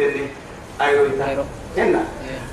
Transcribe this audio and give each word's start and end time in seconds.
تني 0.00 0.26
أيرويتا 0.80 1.30
أيرو. 1.30 1.44
هنا 1.76 2.04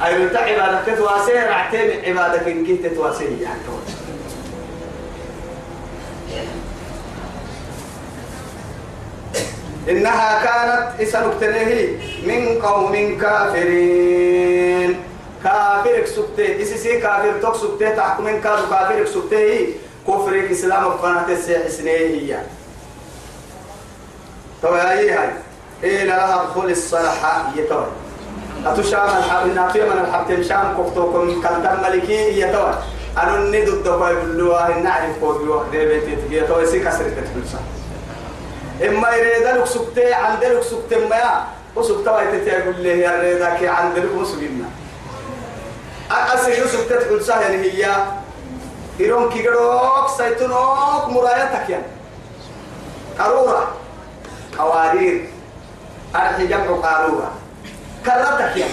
أيرويتا 0.06 0.38
عبادة 0.38 0.82
تتواسي 0.86 1.34
رعتين 1.34 1.90
عبادة 2.06 2.38
كنت 2.38 2.86
تتواسي. 2.86 3.24
يعني 3.24 3.60
إنها 9.90 10.44
كانت 10.44 11.02
إسنك 11.02 11.34
تنهي 11.42 11.88
من 12.26 12.62
قوم 12.62 13.18
كافرين. 13.22 15.00
كافر 15.44 16.06
سكتة 16.06 16.62
إسسي 16.62 17.00
كافر 17.00 17.34
توك 17.42 17.56
سكتة 17.56 17.96
تحكم 17.96 18.24
من 18.24 18.42
كافر 18.42 18.70
كافر 18.70 19.06
سكتة 19.06 19.68
كفر 20.08 20.34
الإسلام 20.34 20.86
وقناة 20.86 21.26
السنة 21.30 21.92
هي. 21.92 22.38
طبعا 24.64 24.94
هي 24.94 25.12
هاي. 25.12 25.30
إيه 25.84 26.04
لها 26.04 26.44
دخول 26.44 26.72
الصلاحة 26.72 27.52
هي 27.56 27.64
طبعا 27.64 27.88
أتشام 28.66 29.18
الحب 29.18 29.56
ناتي 29.56 29.82
من 29.82 30.06
الحب 30.08 30.28
تمشام 30.28 30.78
كفتوكم 30.78 31.42
كالتم 31.42 31.84
ملكي 31.84 32.54
طبعا 32.54 32.76
أنا 33.18 33.38
ندو 33.38 33.74
الدواء 33.74 34.12
يقولوا 34.12 34.80
نعرف 34.80 35.20
كوبي 35.20 35.86
بيتي 35.86 36.16
تجي 36.16 36.42
طبعا 36.42 36.66
سي 36.66 36.80
كسر 36.80 37.10
تتفلسا 37.10 37.60
إما 38.88 39.16
يريد 39.16 39.48
لك 39.48 39.66
سكتة 39.66 40.16
عند 40.16 40.44
لك 40.44 40.64
سكتة 40.64 41.08
ما 41.08 41.48
وسكتة 41.76 42.12
ما 42.12 42.22
يتتيقول 42.22 42.76
لي 42.76 43.00
يا 43.00 43.22
ريدا 43.22 43.56
كي 43.56 43.68
عند 43.68 43.98
لك 43.98 44.12
وسكينا 44.18 44.70
أسير 46.12 46.68
سكتة 46.68 46.96
تقول 47.00 47.24
سهل 47.24 47.52
هي 47.64 47.96
إيرون 49.00 49.30
كيغروك 49.30 50.10
سيتونوك 50.18 51.08
مرايتك 51.08 51.70
يعني. 51.70 51.84
قارورة 53.20 53.72
قوارير 54.58 55.30
أرحي 56.18 56.48
جمع 56.48 56.66
قارورة 56.84 57.32
كرتك 58.06 58.58
يعني 58.58 58.72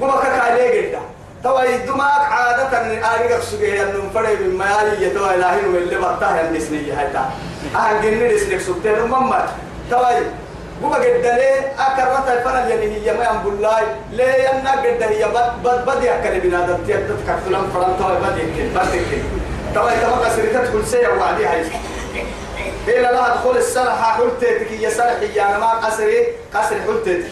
قمك 0.00 0.22
كالي 0.22 0.82
جدا 0.82 0.98
توا 1.44 1.62
يدماك 1.62 2.20
عادة 2.32 2.78
آريك 3.14 3.40
سجيه 3.42 3.82
أنهم 3.82 4.10
فري 4.14 4.36
من 4.36 4.58
مالي 4.58 5.06
يتوا 5.06 5.34
إلهي 5.34 5.66
واللي 5.66 5.96
بطاه 5.96 6.40
النسنية 6.40 7.00
هايتا 7.00 7.30
أهل 7.76 8.02
جنين 8.02 8.34
نسنك 8.34 8.60
سبتين 8.60 9.02
مما 9.02 9.48
توا 9.90 10.08
قمك 10.82 11.00
جدا 11.00 11.34
ليه؟ 11.36 11.72
أكرت 11.78 12.28
الفرن 12.28 12.68
يعني 12.70 12.86
هي 12.96 13.12
ما 13.18 13.24
ينبول 13.30 13.62
لاي 13.62 13.84
ليه 14.12 14.34
ينا 14.48 14.82
جدا 14.84 15.08
هي 15.08 15.24
بد 15.24 15.52
بد 15.64 15.84
بد 15.86 16.02
يأكل 16.04 16.40
بنادم 16.40 16.84
تيادت 16.86 17.16
كتلم 17.26 17.70
فرن 17.74 17.96
توا 17.98 18.14
بد 18.14 18.38
يكل 18.38 18.68
بد 18.74 18.94
يكل 18.94 19.22
توا 19.74 19.90
يتبقى 19.90 20.30
سريتت 20.36 20.72
كل 20.72 20.86
سيء 20.86 21.14
وعدي 21.18 21.46
هاي. 21.46 21.64
إلى 22.88 23.00
لا 23.00 23.32
أدخل 23.34 23.56
السلحة 23.56 24.16
حلتك 24.16 24.70
يا 24.80 24.90
سلحي 24.90 25.36
يا 25.36 25.58
ما 25.58 25.70
قصري 25.70 26.26
قصري 26.54 26.80
حلتك 26.80 27.22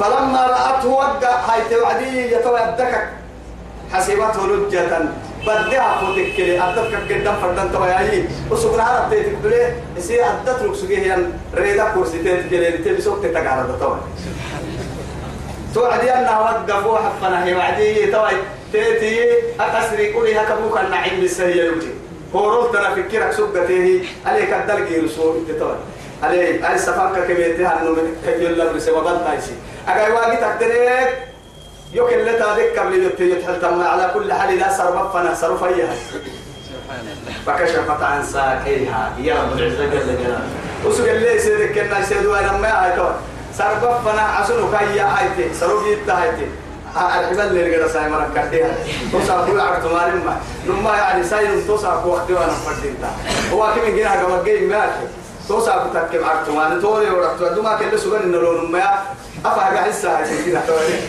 فلما 0.00 0.46
رأته 0.46 0.88
وقع 0.88 1.34
هاي 1.48 1.60
توعدي 1.70 2.32
يتوعدك 2.32 3.08
حسبته 3.92 4.46
لجة. 4.46 4.98
بدها 5.46 6.00
فوتك 6.00 6.36
كلي 6.36 6.60
أدتك 6.60 7.12
قدام 7.12 7.36
فردان 7.42 7.72
توياي 7.72 8.24
وسكر 8.50 8.80
عرب 8.80 9.10
تيتك 9.10 9.34
بلي 9.44 9.72
يصير 9.96 10.24
أدت 10.24 10.62
لك 10.62 10.74
سجيه 10.74 11.12
ين 11.12 11.32
ريدا 11.54 11.84
كرسي 11.94 12.18
تيتك 12.22 12.50
كلي 12.50 12.70
تبسوك 12.70 13.22
تتقارد 13.22 13.78
توي 13.80 13.98
توعدي 15.74 16.14
أنها 16.14 16.38
وقفوا 16.40 16.98
حفنا 16.98 17.44
هي 17.44 17.54
وعدي 17.54 18.06
توي 18.06 18.36
تيتي 18.72 19.28
أكسري 19.60 20.12
كلي 20.12 20.40
هكبوك 20.40 20.80
النعيم 20.80 21.20
بالسهية 21.20 21.64
يمكن 21.64 22.03
هورول 22.34 22.72
ترى 22.72 23.02
فكرك 23.02 23.32
سبته 23.32 24.06
عليك 24.26 24.52
الدلقي 24.52 25.00
رسول 25.00 25.34
تتوي 25.48 25.76
عليه 26.22 26.70
أي 26.70 26.78
سفاك 26.78 27.26
كميتها 27.28 27.82
إنه 27.82 27.96
كيف 28.24 28.40
يلا 28.40 28.72
برسوا 28.72 29.00
بنتايسي 29.00 29.52
أجا 29.88 30.14
واجي 30.14 30.36
تقدرك 30.36 31.28
يوكل 31.92 32.26
لتا 32.26 32.56
ذيك 32.56 32.78
قبل 32.78 33.02
يتي 33.02 33.30
يتحل 33.30 33.82
على 33.82 34.10
كل 34.14 34.32
حال 34.32 34.58
لا 34.58 34.76
سرب 34.76 35.10
فنا 35.12 35.34
سرب 35.34 35.56
فيها. 35.56 35.94
الله 36.90 37.34
فكشفت 37.46 38.02
عن 38.02 38.22
ساقيها. 38.22 39.12
يا 39.18 39.34
رب 39.34 39.58
العزة 39.58 39.84
جل 39.84 39.90
جلاله. 39.90 40.48
وسق 40.84 41.10
اللي 41.10 41.38
سيدك 41.38 41.72
كنا 41.74 41.98
يسيدوا 41.98 42.38
أنا 42.38 42.52
ما 42.52 42.84
هاي 42.84 42.96
كون 42.96 43.14
سرب 43.58 44.00
فنا 44.04 44.22
عسلو 44.22 44.70
كيا 44.70 45.04
هايتي 45.04 45.54
سرب 45.54 45.86
يتا 45.86 46.32
الحبل 46.96 47.40
اللي 47.40 47.76
رجع 47.76 47.88
ساي 47.88 48.08
مرة 48.08 48.30
كرديها 48.34 48.74
توسع 49.12 49.46
كل 49.46 49.60
عرض 49.60 49.92
مالين 49.92 50.24
ما. 50.24 50.36
نما 50.66 50.96
يعني 50.96 51.24
ساي 51.24 51.62
توسع 51.66 52.00
كل 52.02 52.08
وقت 52.08 52.30
وأنا 52.30 52.52
فردينتا 52.52 53.10
هو 53.52 53.74
كم 53.74 53.94
جينا 53.94 54.12
قبل 54.12 54.44
جاي 54.44 54.66
مات. 54.66 54.90
توسع 55.48 55.86
كتك 55.86 56.24
عرض 56.24 56.50
مالين 56.50 56.82
توري 56.82 57.10
ورحت 57.10 57.42
دوما 57.42 57.78
كل 57.78 57.98
سجن 57.98 58.22
إنه 58.22 58.38
لون 58.38 58.72
ما 58.72 58.82
أفا 59.44 59.60
حسا 59.60 60.24
كده 60.46 60.60
توري 60.66 61.00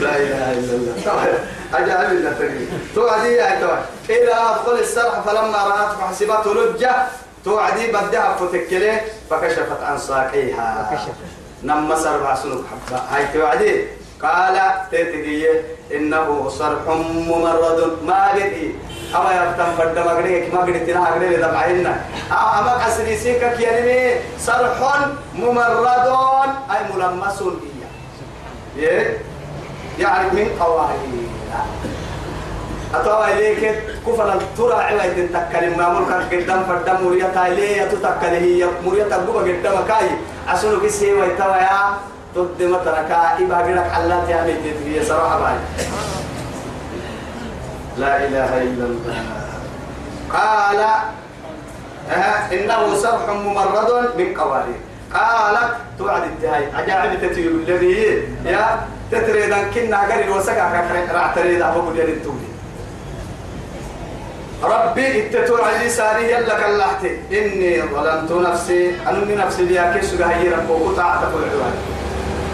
لا 0.00 0.16
إله 0.16 0.52
إلا 0.52 0.74
الله. 0.74 1.38
أجعل 1.74 2.12
الله 2.12 2.32
تريد. 2.38 2.68
توعدي 2.94 3.32
يا 3.32 3.60
توعد 3.60 3.82
إلى 4.10 4.34
أدخل 4.34 4.78
السرح 4.78 5.20
فلما 5.20 5.58
رأت 5.58 5.92
فحسبته 6.00 6.54
لجة. 6.54 6.94
توعدي 7.44 7.86
بدها 7.86 8.36
فتكله 8.40 9.00
فكشفت 9.30 9.82
عن 9.82 9.98
ساقيها. 9.98 10.90
نما 11.62 11.96
سرع 11.96 12.34
سنك 12.34 12.64
حبة 12.70 13.00
هاي 13.10 13.26
توعدي 13.34 13.84
قال 14.24 14.56
تتجي 14.92 15.48
إنه 15.94 16.48
صرح 16.48 16.82
ممرد. 17.28 17.80
ما 18.06 18.32
بدي. 18.34 18.74
أما 19.14 19.30
يفتن 19.30 19.70
فرد 19.78 19.98
ما 19.98 20.12
قريك 20.12 20.54
ما 20.54 20.60
قريت 20.60 20.90
تنا 20.90 21.06
قريت 21.06 21.38
دمعينا 21.38 21.94
أما 22.32 22.72
قصري 22.84 23.16
سيكا 23.16 23.56
كياني 23.56 24.20
صرح 24.38 24.78
ممرد. 25.34 26.08
أي 26.72 26.80
ملمس 26.94 27.42
هي 28.76 29.06
يعني 29.98 30.30
من 30.30 30.48
قوارير 30.60 31.28
أتوا 32.94 33.26
إليك 33.26 33.62
كفر 34.06 34.40
ترى 34.56 34.74
عوائد 34.74 35.28
تتكلم. 35.34 35.78
ما 35.78 35.88
ملك 35.88 36.34
قدام 36.34 36.64
فردم 36.64 37.06
مريتا 37.06 37.46
إليه 37.46 37.84
تتكلم 37.84 38.42
هي 38.42 38.66
مريتا 38.86 39.16
قوة 39.16 39.42
قدام 39.42 39.86
كاي. 39.88 40.10
أسنو 40.48 40.80
كسي 40.80 41.12
ويتوا 41.12 41.56
يا 41.56 41.98
تد 42.34 42.62
متركا 42.62 43.38
إبا 43.38 43.56
قلك 43.56 43.90
حلات 43.92 44.28
يعني 44.28 44.52
تتبيه 44.52 45.02
صراحة 45.02 45.38
باي 45.40 45.56
لا 47.98 48.26
إله 48.26 48.62
إلا 48.62 48.84
الله. 48.84 49.16
قال 50.32 50.80
أه 52.10 52.52
إنه 52.52 52.94
صرح 52.94 53.28
ممرد 53.28 54.18
من 54.18 54.34
قوارير. 54.34 54.80
قالت 55.14 55.74
توعد 55.98 56.22
التهاي 56.22 56.64
أجاعب 56.76 57.20
تتيب 57.22 57.46
الذي 57.46 58.22
يا 58.44 58.86
تتريد 59.10 59.52
أن 59.52 59.70
كنا 59.70 59.98
قريب 59.98 60.36
وسكا 60.36 60.86
راح 61.12 61.34
تريد 61.34 61.62
أبو 61.62 61.80
بليل 61.80 62.08
التولي 62.08 62.50
ربي 64.62 65.26
اتتور 65.26 65.64
علي 65.64 65.88
ساري 65.88 66.32
يلا 66.32 66.60
كاللحتي 66.60 67.20
إني 67.32 67.82
ظلمت 67.82 68.32
نفسي. 68.32 68.96
أنني 69.08 69.36
نفسي 69.36 69.62
ليا 69.62 69.92
كيسو 69.94 70.24
هيرا 70.24 70.66
وقطع 70.68 71.16
تقول 71.16 71.42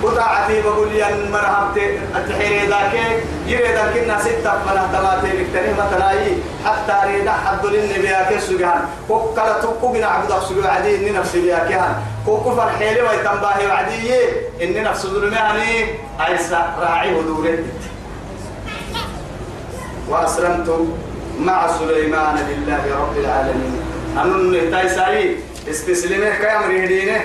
عوان 0.02 0.14
قطعتي 0.14 0.62
بقول 0.62 0.88
لي 0.88 1.04
أن 1.04 1.30
مرحبت 1.32 1.78
التحيري 2.16 2.66
ذاك؟ 2.66 3.22
يريد 3.46 3.76
أن 3.76 4.18
ستة 4.20 4.52
فلا 4.64 4.86
تماتي 4.92 5.36
بكتنه 5.36 5.84
متلاي 5.84 6.36
حتى 6.64 6.94
ريد 7.06 7.28
حد 7.28 7.66
للنبي 7.66 8.08
كيسو 8.28 8.58
جهان 8.58 8.82
وكلا 9.08 9.60
تقوقنا 9.60 10.06
عبد 10.06 10.30
أخسو 10.30 10.54
عدي 10.64 10.96
إني 10.96 11.10
نفسي 11.10 11.40
ليا 11.40 11.58
كهان 11.58 11.94
كوكو 12.26 12.56
فرحيلي 12.56 13.02
ويتنباهي 13.02 13.66
وعدي 13.66 14.14
إني 14.62 14.80
نفسي 14.80 15.08
ظلماني 15.08 15.86
عيسى 16.18 16.64
راعي 16.80 17.14
ودورت 17.14 17.64
وأسلمت 20.08 20.88
مع 21.40 21.78
سليمان 21.78 22.36
لله 22.36 22.82
رب 23.00 23.18
العالمين. 23.18 23.82
أنن 24.16 24.70
تايساي 24.70 25.36
استسلمه 25.70 26.30
كامر 26.30 26.84
هدينه 26.84 27.20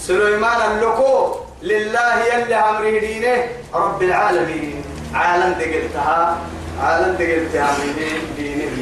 سليمان 0.00 0.72
اللقو 0.72 1.45
لله 1.62 2.24
يلي 2.34 2.54
أمر 2.54 2.88
هدينه 2.88 3.46
رب 3.74 4.02
العالمين. 4.02 4.84
عالم 5.14 5.52
دقلتها 5.58 6.36
عالم 6.82 7.14
دقلتها 7.14 7.70
من 7.78 7.88
دينه 8.36 8.76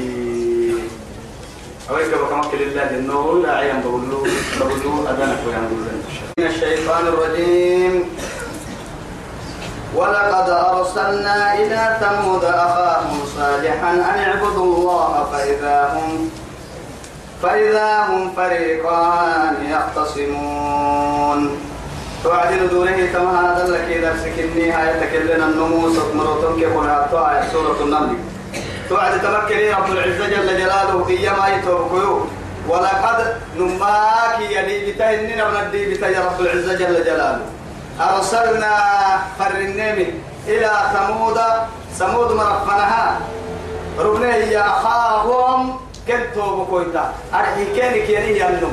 أويك 1.90 2.14
بكمك 2.14 2.54
لله 2.54 2.84
لأنه 2.84 3.42
لا 3.42 3.56
عيان 3.56 3.80
بقولوا 3.80 4.26
بقولوا 4.60 5.10
أدنك 5.10 5.38
وينقول 5.46 5.84
من 6.38 6.46
الشيطان 6.46 7.06
الرجيم. 7.06 8.04
ولقد 9.94 10.48
أرسلنا 10.50 11.54
إلى 11.54 11.96
ثمود 12.00 12.44
أخاهم 12.44 13.20
صالحا 13.36 13.90
أن 13.92 14.00
اعبدوا 14.00 14.64
الله 14.64 15.28
فإذا 15.32 15.92
هم 15.94 16.30
فإذا 17.42 18.00
هم 18.08 18.32
فريقان 18.36 19.54
يختصمون. 19.70 21.40
توعدين 22.24 22.68
دوره 22.68 23.06
كما 23.12 23.32
هذا 23.40 23.72
لك 23.72 23.80
إذا 23.96 24.16
سكني 24.24 24.72
هاي 24.72 25.00
تكلنا 25.00 25.46
النموس 25.46 25.96
مرتون 26.14 26.60
كيف 26.60 26.76
نعطوا 26.76 27.52
سورة 27.52 27.76
النمل. 27.80 28.16
توعد 28.88 29.22
تمكني 29.22 29.70
رب 29.70 29.92
العزة 29.92 30.26
جل 30.28 30.48
جلاله 30.56 31.08
إيما 31.08 31.48
يتوقعوا 31.48 32.20
ولقد 32.68 33.36
نماك 33.56 34.40
يدي 34.40 34.92
بتهننا 34.92 35.48
من 35.48 35.56
الدي 35.56 35.94
بتا 35.94 36.06
رب 36.26 36.40
العزة 36.40 36.74
جل 36.74 37.04
جلاله. 37.04 37.46
أرسلنا 38.00 38.74
فرنمي 39.38 40.06
إلى 40.48 40.72
ثمود 40.94 41.38
ثمود 41.98 42.32
مرفنها. 42.32 43.20
ربني 43.98 44.58
أخاهم 44.58 45.80
كنتو 46.08 46.64
بكويتا 46.64 47.12
أرحي 47.34 47.64
كيني 47.64 48.00
كيني 48.06 48.38
ينم 48.38 48.72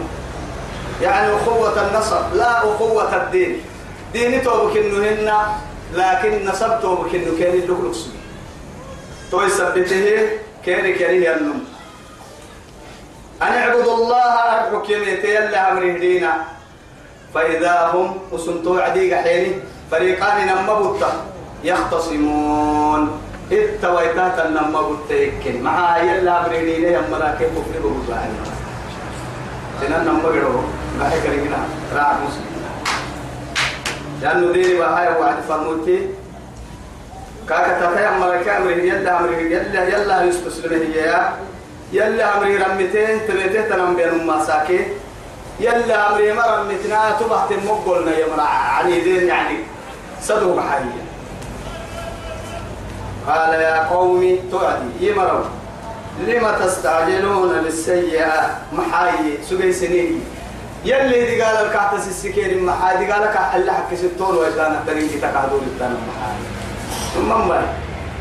يعني 1.01 1.35
أخوة 1.35 1.87
النصب 1.87 2.35
لا 2.35 2.57
أخوة 2.57 3.15
الدين. 3.15 3.61
ديني 4.13 4.39
توبك 4.39 4.77
إنه 4.77 5.57
لكن 5.93 6.45
نصب 6.45 6.81
توبك 6.81 7.15
إنه 7.15 7.37
كيني 7.37 7.49
اللي 7.49 7.93
توي 9.31 9.49
سبته 9.49 10.27
كيني 10.65 10.93
كيني 10.93 11.25
ينم. 11.25 11.63
أن 13.41 13.47
اعبدوا 13.47 13.95
الله 13.95 14.23
أرحك 14.23 14.89
يميتي 14.89 15.35
يلا 15.35 15.71
أمره 15.71 15.97
دينا. 15.97 16.33
فإذا 17.33 17.91
هم 17.93 18.17
وسنتوا 18.31 18.81
عديق 18.81 19.21
حيني 19.21 19.51
فريقان 19.91 20.47
نمبوتا 20.47 21.11
يختصمون. 21.63 23.21
اتويتات 23.51 24.45
النمبوتا 24.45 25.13
يكن 25.13 25.63
مع 25.63 25.97
يلا 25.97 26.39
أمره 26.39 26.57
دينا 26.57 26.87
يمنا 26.87 27.35
كيف 27.39 27.49
كفر 27.49 27.79
بوزعين 27.83 28.35
تنان 29.81 30.07
نمبوتا 30.91 31.09
بحي 31.09 31.21
كريمنا 31.21 31.57
راع 31.95 32.13
مسلم 32.13 32.51
لأنه 34.21 34.53
ديني 34.53 34.73
بهاي 34.79 35.07
وعد 35.19 35.35
فرموتي 35.49 36.07
كاكا 37.49 37.79
تفايا 37.79 38.11
ملكا 38.11 38.57
أمره 38.57 38.71
يلا 38.71 39.19
أمره 39.19 39.31
يلا 39.35 39.87
يلا 39.87 40.23
يسبسلمه 40.23 40.95
يا 40.95 41.33
يلا 41.93 42.37
أمري 42.37 42.57
رمتين 42.57 43.27
تبيته 43.27 43.69
تنم 43.69 43.95
بين 43.95 44.27
مساكين 44.27 44.85
يلا 45.59 46.09
أمري 46.11 46.33
ما 46.33 46.45
رمتنا 46.45 47.11
تبحت 47.19 47.53
مقولنا 47.65 48.11
يا 48.17 48.25
مرا 48.27 48.41
عنيدين 48.43 49.27
يعني 49.27 49.57
صدق 50.21 50.59
حاليا 50.59 51.05
قال 53.27 53.53
يا 53.53 53.87
قوم 53.87 54.37
تعدي 54.51 55.07
يمروا 55.07 55.45
لما 56.27 56.51
تستعجلون 56.65 57.61
بالسيئة 57.63 58.57
محاي 58.73 59.37
سجي 59.49 59.73
سنين 59.73 60.23
يلي 60.85 61.25
دي 61.25 61.41
قال 61.41 61.65
الكعتس 61.65 62.07
السكين 62.07 62.63
محاي 62.65 62.97
دي 62.97 63.11
قال 63.11 63.23
اللي 63.55 63.71
حكي 63.71 63.95
ستون 63.95 64.35
وإدانا 64.37 64.83
تريني 64.87 65.07
تقعدون 65.07 65.61
الدانا 65.67 65.95
محاي 66.09 66.37
ثم 67.15 67.47
ما 67.47 67.61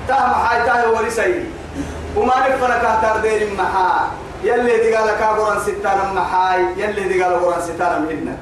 تا 0.08 0.14
محاي 0.26 0.66
تا 0.66 0.86
ورسي 0.88 1.44
وما 2.16 2.34
نفنا 2.48 2.78
كهتر 2.78 3.20
دير 3.20 3.48
محا 3.58 4.10
يلي 4.44 4.76
دي 4.82 4.94
قال 4.96 5.10
كابران 5.20 5.60
ستانا 5.60 6.12
محاي 6.12 6.60
يلي 6.76 7.08
دي 7.08 7.22
قال 7.22 7.44
قرآن 7.44 7.60
ستانا 7.62 7.98
منا 7.98 8.36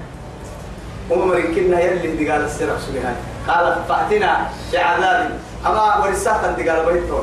ومر 1.11 1.41
كنا 1.41 1.81
يلي 1.81 2.17
دي 2.17 2.31
قال 2.31 2.45
السرع 2.45 2.75
سبحان 2.87 3.17
قال 3.49 3.77
فأتنا 3.89 4.47
بعذاب 4.73 5.31
أما 5.67 5.97
ورساتا 5.97 6.53
دي 6.57 6.71
قال 6.71 6.87
بيتو 6.87 7.23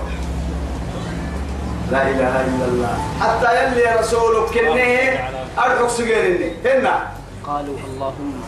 لا 1.92 2.01
إله 2.01 2.33
إلا 2.50 2.65
الله. 2.65 2.97
حتى 3.21 3.50
يلي 3.63 4.00
رسولك 4.00 4.50
كنه 4.53 5.19
أرحق 5.57 5.88
سجيرني 5.88 6.52
هنا. 6.66 7.07
قالوا 7.48 7.75
اللهم. 7.88 8.42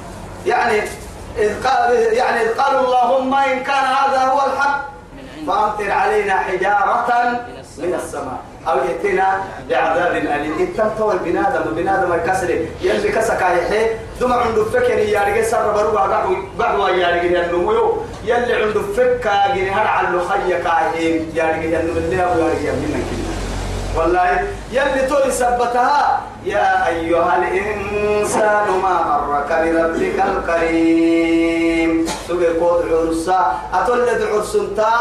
يعني 0.46 0.82
إذ 1.38 1.68
قال 1.68 1.94
يعني 2.14 2.42
إذ 2.42 2.58
قالوا 2.58 2.82
اللهم 2.82 3.34
إن 3.34 3.60
كان 3.64 3.86
هذا 4.00 4.20
هو 4.20 4.40
الحق 4.46 4.86
فأمطر 5.48 5.92
علينا 5.92 6.36
حجارة 6.36 7.40
من 7.78 7.94
السماء. 7.94 8.40
أو 8.68 8.78
يأتينا 8.78 9.44
بعذاب 9.70 10.16
أليم. 10.16 10.54
إن 10.60 10.76
تنتوى 10.78 11.14
البنادم 11.14 11.62
البنادم 11.70 12.14
الكسر. 12.14 12.50
يلي 12.82 13.10
كسك 13.10 13.42
يحيي 13.42 13.90
دم 14.22 14.34
عنده 14.34 14.64
فكر 14.64 15.00
يارجع 15.00 15.42
سر 15.42 15.72
بروع 15.72 16.02
قعو 16.02 16.36
قعو 16.60 16.88
يارجع 16.88 17.46
النمو 17.46 17.98
يلي 18.26 18.54
عنده 18.54 18.82
فكر 18.98 19.56
جنهار 19.56 19.88
على 19.88 20.20
خيك 20.30 20.66
عهين 20.66 21.32
يارجع 21.36 21.80
النمو 21.80 21.98
اللي 21.98 22.24
أبو 22.24 22.40
يارجع 22.40 22.72
منك 22.72 23.27
والله 23.98 24.48
يلي 24.72 25.02
تولي 25.10 25.32
سبتها 25.32 26.22
يا 26.46 26.88
أيها 26.88 27.38
الإنسان 27.38 28.68
ما 28.84 28.96
غرك 29.10 29.50
بربك 29.50 30.20
الكريم. 30.32 32.06
سوى 32.28 32.48
قود 32.60 32.86
عرسا 32.92 33.60
أتولد 33.74 34.22
عرسنتا 34.34 34.94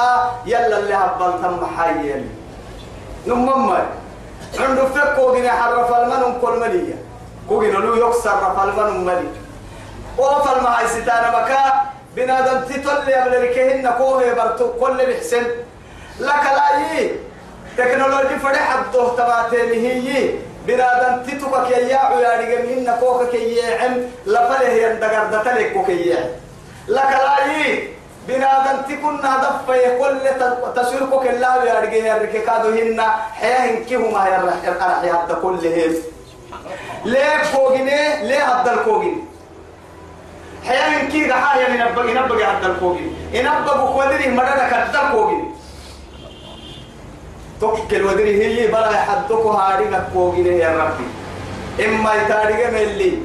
يلا 0.47 0.79
اللي 0.79 0.95
هبلت 0.95 1.43
محيل 1.63 2.25
نمم 3.27 3.71
عنده 4.61 4.85
فك 4.85 5.19
وجنا 5.19 5.51
حرف 5.51 5.91
المن 5.95 6.41
كل 6.41 6.55
ملية. 6.61 6.99
كوجنا 7.49 7.79
له 7.79 8.07
يكسر 8.07 8.31
رف 8.31 8.59
المن 8.65 9.05
ملي 9.05 9.29
وفل 10.19 10.63
ما 10.63 10.81
هي 10.81 10.89
ستانا 10.89 11.29
بكا 11.31 11.63
بنادم 12.17 12.61
تتولي 12.69 13.15
قبل 13.15 13.43
ركهن 13.43 13.91
كوه 13.99 14.35
برتو 14.35 14.73
كل 14.81 14.97
بحسن 15.07 15.45
لك 16.21 16.45
لا 16.57 16.67
تكنولوجي 17.77 18.39
فرح 18.39 18.79
الضوء 18.79 19.17
تباتي 19.17 19.57
هي 19.57 20.31
بنادم 20.67 21.23
تتوكك 21.23 21.71
يا 21.71 21.79
ياعو 21.79 22.19
يا 22.19 22.41
رجمهن 22.41 22.97
كوكك 23.01 23.35
يعم 23.35 23.95
لفله 24.27 24.69
يندقر 24.69 25.25
دتلك 25.33 25.73
كوك 25.73 25.89
يعم 25.89 26.29
لك 26.89 27.13
لا 27.25 27.53
يي 27.53 27.89
بنادم 28.29 28.83
تكون 28.89 29.21
هدف 29.25 29.71
كل 30.01 30.17
تسيركك 30.77 31.27
الله 31.31 31.65
يا 31.65 31.81
رجيه 31.81 32.17
الركادو 32.17 32.69
هن 32.69 33.01
حياه 33.41 33.85
كهما 33.91 34.27
يا 34.29 34.41
يا 35.05 35.35
كلهم 35.43 35.95
ليه 37.05 37.43
فوقني 37.43 38.27
ليه 38.29 38.43
هذا 38.45 38.73
الكوغين 38.73 39.27
حياه 40.67 41.09
كي 41.09 41.31
غحايا 41.31 41.69
ينبغي 41.69 42.11
ينبغي 42.11 42.45
هذا 42.45 42.67
الكوغين 42.67 43.17
ينبغي 43.33 44.03
قدري 44.03 44.29
مدرك 44.29 44.73
هذا 44.73 45.01
الكوغين 45.07 45.56
توكل 47.61 48.03
ودري 48.03 48.43
هي 48.45 48.67
بلا 48.67 48.93
حدك 48.97 49.47
هاريك 49.47 49.91
كوغين 50.13 50.47
يا 50.47 50.69
ربي 50.69 51.07
إما 51.87 52.15
يتاريك 52.15 52.67
ملي 52.75 53.19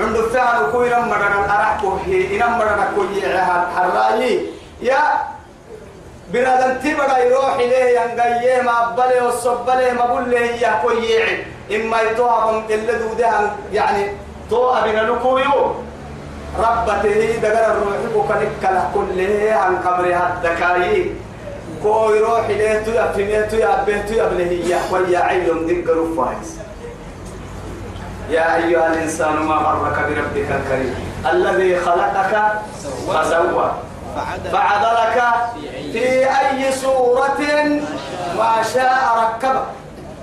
عنده 0.00 0.28
فعل 0.28 0.70
كوي 0.72 0.88
لما 0.88 1.16
رجع 1.16 1.44
أرحكو 1.44 1.96
هي 2.06 2.36
إنما 2.36 2.64
رجع 2.64 2.86
كوي 2.96 3.38
حراي 3.76 4.40
يا 4.82 4.98
بنادم 6.32 6.74
تبغى 6.80 7.26
يروح 7.26 7.54
إليه 7.54 8.00
ينقيه 8.00 8.62
ما 8.62 8.94
بله 8.96 9.24
والصبله 9.26 9.92
ما 9.92 10.06
بله 10.14 10.38
يا 10.40 10.80
كوي 10.82 11.22
إما 11.76 12.00
يتوهم 12.02 12.62
اللي 12.70 12.92
دودها 12.98 13.56
يعني 13.72 14.06
تو 14.50 14.70
أبنا 14.70 15.00
لكويو 15.00 15.74
ربته 16.58 17.36
دقر 17.42 17.72
الروح 17.72 17.96
وكنك 18.16 18.82
كله 18.94 19.54
عن 19.62 19.76
قبرها 19.76 20.34
الدكاي 20.34 21.10
كوي 21.84 22.20
روح 22.20 22.44
إليه 22.48 22.82
تو 22.84 22.90
يبنيه 22.90 23.40
تو 23.40 23.56
يبنيه 23.56 24.02
تو 24.08 24.96
يا 25.12 25.20
عيون 25.20 25.66
فايز 26.16 26.58
يا 28.30 28.56
أيها 28.56 28.86
الإنسان 28.86 29.36
ما 29.36 29.54
غرك 29.54 29.98
بربك 30.08 30.50
الكريم. 30.50 30.94
الذي 31.32 31.80
خلقك 31.80 32.34
فسوى 33.08 33.72
فعدلك 34.52 35.22
في 35.92 36.24
أي 36.24 36.72
صورة 36.72 37.40
ما 38.38 38.52
شاء 38.74 39.02
ركبك 39.20 39.62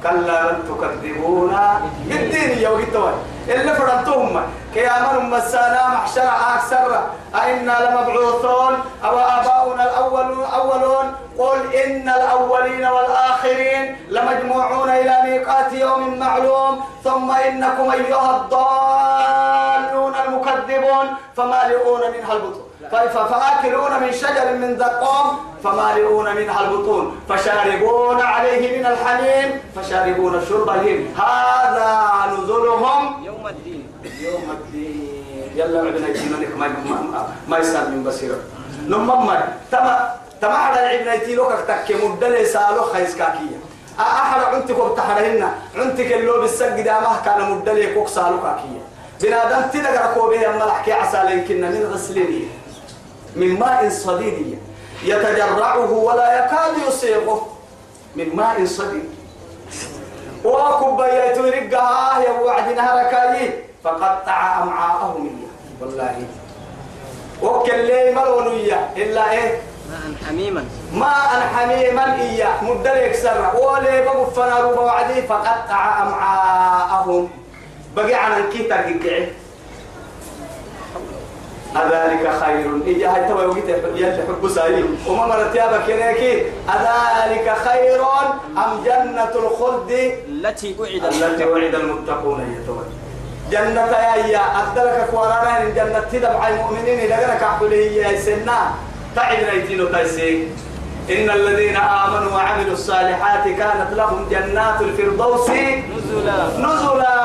كلا 0.04 0.52
بل 0.52 0.58
تكذبون 0.70 1.58
بالدين 2.06 2.58
يا 2.58 2.70
وقتوي 2.70 3.14
اللي 3.50 3.76
فرنتهم. 3.76 4.42
كيامن 4.74 5.30
مسانا 5.30 5.88
محشر 5.88 6.30
أكثر 6.56 6.90
أئنا 7.36 7.76
لمبعوثون 7.84 8.74
أو 9.06 9.20
آباؤنا 9.20 9.84
الأولون 9.84 10.01
أولون 10.40 11.06
قل 11.38 11.76
إن 11.76 12.10
الأولين 12.10 12.86
والآخرين 12.86 13.98
لمجموعون 14.10 14.90
إلى 14.90 15.16
ميقات 15.24 15.74
يوم 15.74 16.20
معلوم 16.20 16.84
ثم 17.04 17.32
إنكم 17.32 17.92
أيها 17.92 18.30
الضالون 18.38 20.14
المكذبون 20.28 21.06
فمالئون 21.38 22.02
منها 22.12 22.34
البطون. 22.34 22.66
فآكلون 22.92 24.04
من 24.04 24.12
شجر 24.12 24.54
من 24.62 24.78
زقوم 24.78 25.28
فمالئون 25.64 26.36
منها 26.36 26.60
البطون. 26.62 27.20
فشاربون 27.30 28.22
عليه 28.22 28.80
من 28.80 28.86
الحميم 28.86 29.60
فشاربون 29.76 30.46
شرب 30.50 30.70
الهيم. 30.70 31.16
هذا 31.18 31.90
نزلهم 32.34 33.24
يوم 33.24 33.48
الدين. 33.48 33.88
يوم 34.20 34.52
الدين. 34.52 35.52
يلا 35.56 35.80
عندنا 35.80 36.58
ما, 36.58 36.68
ما 37.48 37.58
يسأل 37.58 37.92
من 37.92 38.04
بصيرة. 38.04 38.40
نمم 38.88 39.28
ما 39.28 39.48
تما 39.72 40.16
تما 40.42 40.54
على 40.54 40.80
عندنا 40.80 41.14
يتيلوك 41.14 41.54
تك 41.68 41.92
مدل 42.04 42.48
سالو 42.48 42.84
خيس 42.84 43.16
كاكية. 43.16 43.60
أحد 44.00 44.44
عنتك 44.44 44.78
وبتحرهن 44.78 45.52
عنتك 45.76 46.12
اللي 46.12 46.32
بالسجد 46.32 46.88
ما 46.88 47.22
كان 47.26 47.52
مدل 47.52 47.94
كوك 47.94 48.08
سألو 48.08 48.42
كاكية. 48.42 48.82
بنادم 49.22 49.70
تلقى 49.70 50.14
كوبيه 50.14 50.50
أما 50.50 50.64
لحكي 50.64 50.94
عسى 50.94 51.44
كنا 51.48 51.70
من 51.70 51.92
غسلينيه 51.94 52.48
من 53.36 53.60
ماء 53.60 53.90
صديد. 53.90 54.60
يتجرعه 55.04 55.92
ولا 55.92 56.46
يكاد 56.46 56.88
يصيغه. 56.88 57.48
من 58.16 58.36
ماء 58.36 58.66
صديد. 58.66 59.10
وكبيت 60.46 61.38
رقها 61.38 62.20
يا 62.20 62.32
وعد 62.42 62.74
نهركاي. 62.74 63.54
فقطع 63.84 64.64
امعاءهم 64.64 65.48
والله 65.82 66.26
وكلي 67.44 68.12
ملونية 68.16 68.90
إلا 68.98 69.32
إيه؟ 69.32 69.62
ماء 69.90 70.28
حميما. 70.28 70.66
ماء 70.94 71.30
حميما 71.56 72.22
إيا 72.22 72.50
مدلك 72.62 73.16
سرع. 73.16 73.54
ولي 73.54 74.02
بقوا 74.02 74.26
فناروا 74.26 74.76
بوعدي 74.76 75.22
فقطع 75.22 76.04
أمعاءهم. 76.04 77.30
بقي 77.96 78.14
عن 78.14 78.42
الكيتا 78.42 78.86
قيقعي 78.86 79.28
أذلك 81.76 82.32
خير. 82.44 82.82
إيجا 82.88 83.16
هاي 83.16 83.28
توا 83.28 83.44
يوجد 83.44 83.70
يلي 83.96 84.24
حب 84.28 84.44
وما 85.08 85.26
مرت 85.26 85.56
يا 85.56 85.78
بكريكي 85.78 86.46
أذلك 86.70 87.58
خير 87.66 88.02
أم 88.58 88.84
جنة 88.86 89.32
الخلد؟ 89.36 89.92
التي 90.28 90.76
وعد 90.80 91.04
التي 91.14 91.46
وعد 91.46 91.76
المتقون 91.76 92.40
هي 92.40 92.66
توا 92.66 92.82
جنة 93.52 93.82
يا 93.82 94.16
يا 94.16 94.44
أدلك 94.62 95.08
كوارانا 95.12 95.62
إن 95.62 95.74
جنة 95.76 96.00
تدبع 96.12 96.48
المؤمنين 96.48 97.10
كانك 97.10 97.44
أحبله 97.44 97.76
هي 97.76 98.18
سنة. 98.18 98.60
تعب 99.16 99.38
نيتينو 99.54 99.86
تايسيك 99.86 100.48
إن 101.10 101.30
الذين 101.30 101.76
آمنوا 101.76 102.32
وعملوا 102.32 102.74
الصالحات 102.74 103.44
كانت 103.44 103.90
لهم 103.92 104.30
جنات 104.30 104.82
الفردوس 104.82 105.50
نزلا. 105.50 106.40
نزلا. 106.58 107.16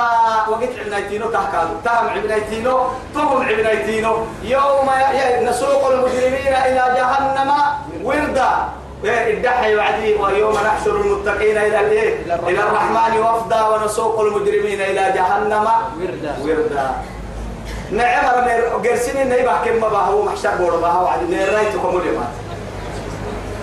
وقت 0.50 0.74
عنايتينو 0.86 1.26
تحكام 1.30 1.68
تام 1.84 2.08
عنايتينو 2.08 2.76
تهم 3.14 3.42
عنايتينو 3.42 4.14
يوم 4.42 4.88
نسوق 5.42 5.90
المجرمين 5.90 6.54
إلى 6.66 6.82
جهنم 6.96 7.50
وردا. 8.02 8.52
الدحي 9.04 9.76
وعدي 9.76 10.14
ويوم 10.14 10.54
نحشر 10.54 10.96
المتقين 10.96 11.56
إلى 11.58 11.80
الإيه؟ 11.80 12.22
إلى 12.24 12.62
الرحمن. 12.62 13.18
وفدا 13.18 13.62
ونسوق 13.68 14.20
المجرمين 14.20 14.80
إلى 14.80 15.12
جهنم. 15.14 15.68
وردا. 16.00 16.36
وردا. 16.42 16.90
نعم 17.90 18.44
مير 18.44 18.60
قرسين 18.64 19.22
النيبة 19.22 19.52
كم 19.64 19.80
بها 19.80 20.24
محشر 20.24 20.54
بورو 20.58 20.78
بها 20.80 21.00
وعدي 21.00 21.24
مير 21.24 21.54
رايتكم 21.54 22.00
اليوم 22.00 22.24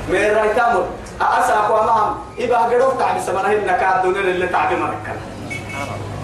مير 0.10 0.38
رايتامر 0.38 0.86
أساقوا 1.22 1.84
معهم 1.84 2.16
إبا 2.40 2.58
قدوك 2.58 2.94
تعبي 3.00 3.20
سمنا 3.20 3.48
هنا 3.52 3.74
كادونين 3.78 4.22
اللي 4.22 4.48
تعبي 4.48 4.76
مركنا 4.76 5.16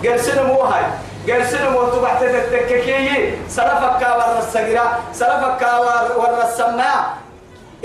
قرسين 0.03 0.43
مو 0.43 0.61
هاي. 0.61 0.83
قرسين 1.27 1.69
مو 1.71 1.83
تبعت 1.89 2.23
تتككي 2.23 3.33
سلفك 3.49 4.01
ور 4.01 4.37
السجرة 4.39 4.99
سلفك 5.13 5.61
ور 5.61 6.17
ور 6.17 6.43
السماء 6.43 7.17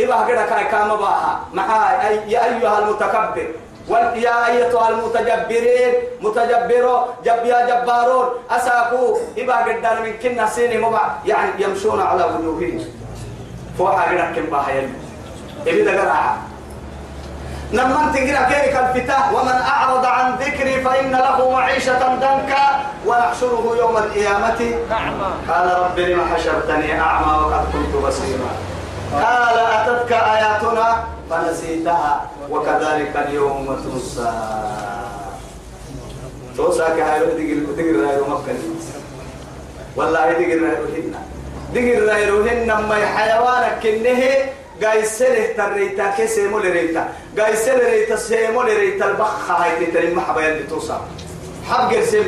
إبا 0.00 0.14
قدك 0.14 0.52
هاي 0.52 0.64
كام 0.64 0.88
باها. 0.88 1.40
مع 1.52 1.66
أي 2.08 2.30
يا 2.32 2.44
أيها 2.44 2.78
المتكبر. 2.78 3.48
وال- 3.88 4.22
يا 4.22 4.46
أيتها 4.46 4.88
المتجبرين. 4.88 5.94
متجبرون 6.20 7.02
جب 7.24 7.44
يا 7.44 7.58
جبارون. 7.70 8.28
أساقوا 8.50 9.16
إبا 9.38 9.56
قدان 9.56 10.02
من 10.02 10.12
كنا 10.22 10.46
سيني 10.46 10.78
مبع 10.78 11.00
يعني 11.26 11.50
يمشون 11.58 12.02
على 12.02 12.24
وجوههم. 12.24 12.80
فوحا 13.78 14.02
قدك 14.10 14.36
كم 14.36 14.46
باها 14.50 14.70
يلي. 14.70 14.88
إبدا 15.66 16.00
قرعا 16.02 16.36
لما 17.72 18.12
تقرأ 18.14 18.42
كيف 18.48 18.78
الفتاة. 18.78 19.34
ومن 19.34 19.56
أعرض 19.74 20.04
عن 20.04 20.34
ذكري 20.34 20.80
فإن 20.80 21.10
له 21.12 21.50
معيشة 21.50 21.98
ضنكا 21.98 22.66
ونحشره 23.06 23.76
يوم 23.78 23.96
القيامة. 23.96 24.60
أعمى. 24.92 25.30
قال 25.48 25.66
رب 25.82 25.98
لم 25.98 26.20
حشرتني 26.34 27.00
أعمى 27.00 27.32
وقد 27.42 27.64
كنت 27.72 28.04
بصيرا. 28.06 28.50
قال 29.23 29.56
أتتك 29.59 30.12
آياتنا؟ 30.12 31.04
فنسيتها 31.30 32.26
وكذلك 32.50 33.16
اليوم 33.16 33.66
تنسى. 33.85 34.33
توسى 36.56 36.85
كهاي 36.97 37.21
دقر 37.21 37.59
دقر 37.78 37.97
رايرو 38.06 38.26
مكة. 38.26 38.54
والله 39.97 40.33
دقر 40.33 40.61
رايرو 40.62 40.87
هنا. 40.94 41.21
دقر 41.75 42.06
رايرو 42.09 42.42
هنا 42.42 42.80
ما 42.80 43.06
حيوانك 43.06 43.78
كنه 43.83 44.21
قايسله 44.83 45.47
تريتا 45.56 46.06
كسيمو 46.18 46.59
لريتا. 46.59 47.09
قايسله 47.38 47.90
ريتا 47.90 48.16
سيمو 48.16 48.62
لريتا. 48.62 49.04
البخ 49.06 49.50
هاي 49.50 49.87
تتري 49.87 50.14
محبا 50.14 50.42
يلي 50.42 50.62
توصل 50.62 51.00
حب 51.71 51.94
قرسم 51.94 52.25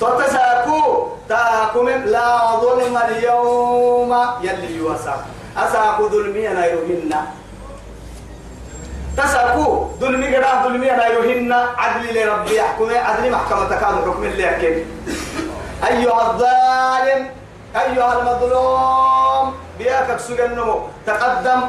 فتساكو 0.00 1.06
تاكم 1.28 1.88
لا 1.88 2.56
ظلم 2.60 2.96
اليوم 2.96 4.12
يلي 4.42 4.76
يوسع. 4.76 5.16
أساكو 5.56 6.08
ظلمي 6.08 6.48
أنا 6.48 6.66
يروهن. 6.66 7.12
تساكو 9.16 9.88
ظلمي 10.00 10.36
قدا 10.36 10.62
ظلمي 10.64 10.94
أنا 10.94 11.06
يروهن. 11.06 11.52
عدل 11.52 12.06
لربي 12.14 12.56
يحكم 12.56 12.90
عدل 12.90 13.30
محكمة 13.30 13.68
كان 13.68 13.94
حكم 14.06 14.24
اللي 14.24 14.42
يحكم. 14.42 14.74
أيها 15.88 16.30
الظالم 16.30 17.22
أيها 17.76 18.12
المظلوم 18.20 19.54
بياك 19.78 20.20
سجنمو 20.20 20.80
تقدم 21.06 21.60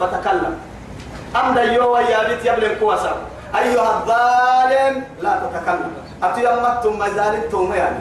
فتكلم. 0.00 0.54
أم 1.36 1.58
يو 1.58 1.96
يا 1.96 2.28
بيت 2.28 2.44
يبلن 2.44 2.78
كواسا. 2.80 3.16
أيها 3.56 3.90
الظالم 3.96 5.04
لا 5.20 5.32
تتكلم. 5.42 5.92
أتيمتم 6.22 6.98
ما 6.98 7.08
زالتم 7.08 7.72
يعني. 7.74 7.98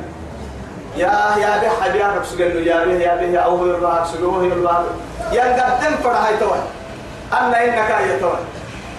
يا 0.98 1.36
يا 1.38 1.52
به 1.62 1.70
حبيبك 1.82 2.26
سجنو 2.26 2.60
يا 2.60 2.86
به 2.86 2.94
يا 2.94 3.16
به 3.16 3.40
أو 3.40 3.56
الله 3.56 4.04
سجوه 4.12 4.42
الله 4.44 4.86
يا 5.32 5.46
قدم 5.60 5.96
فرحي 6.04 6.38
توي 6.38 6.60
أن 7.34 7.54
إنك 7.54 7.90
يا 7.90 8.18
توي 8.24 8.42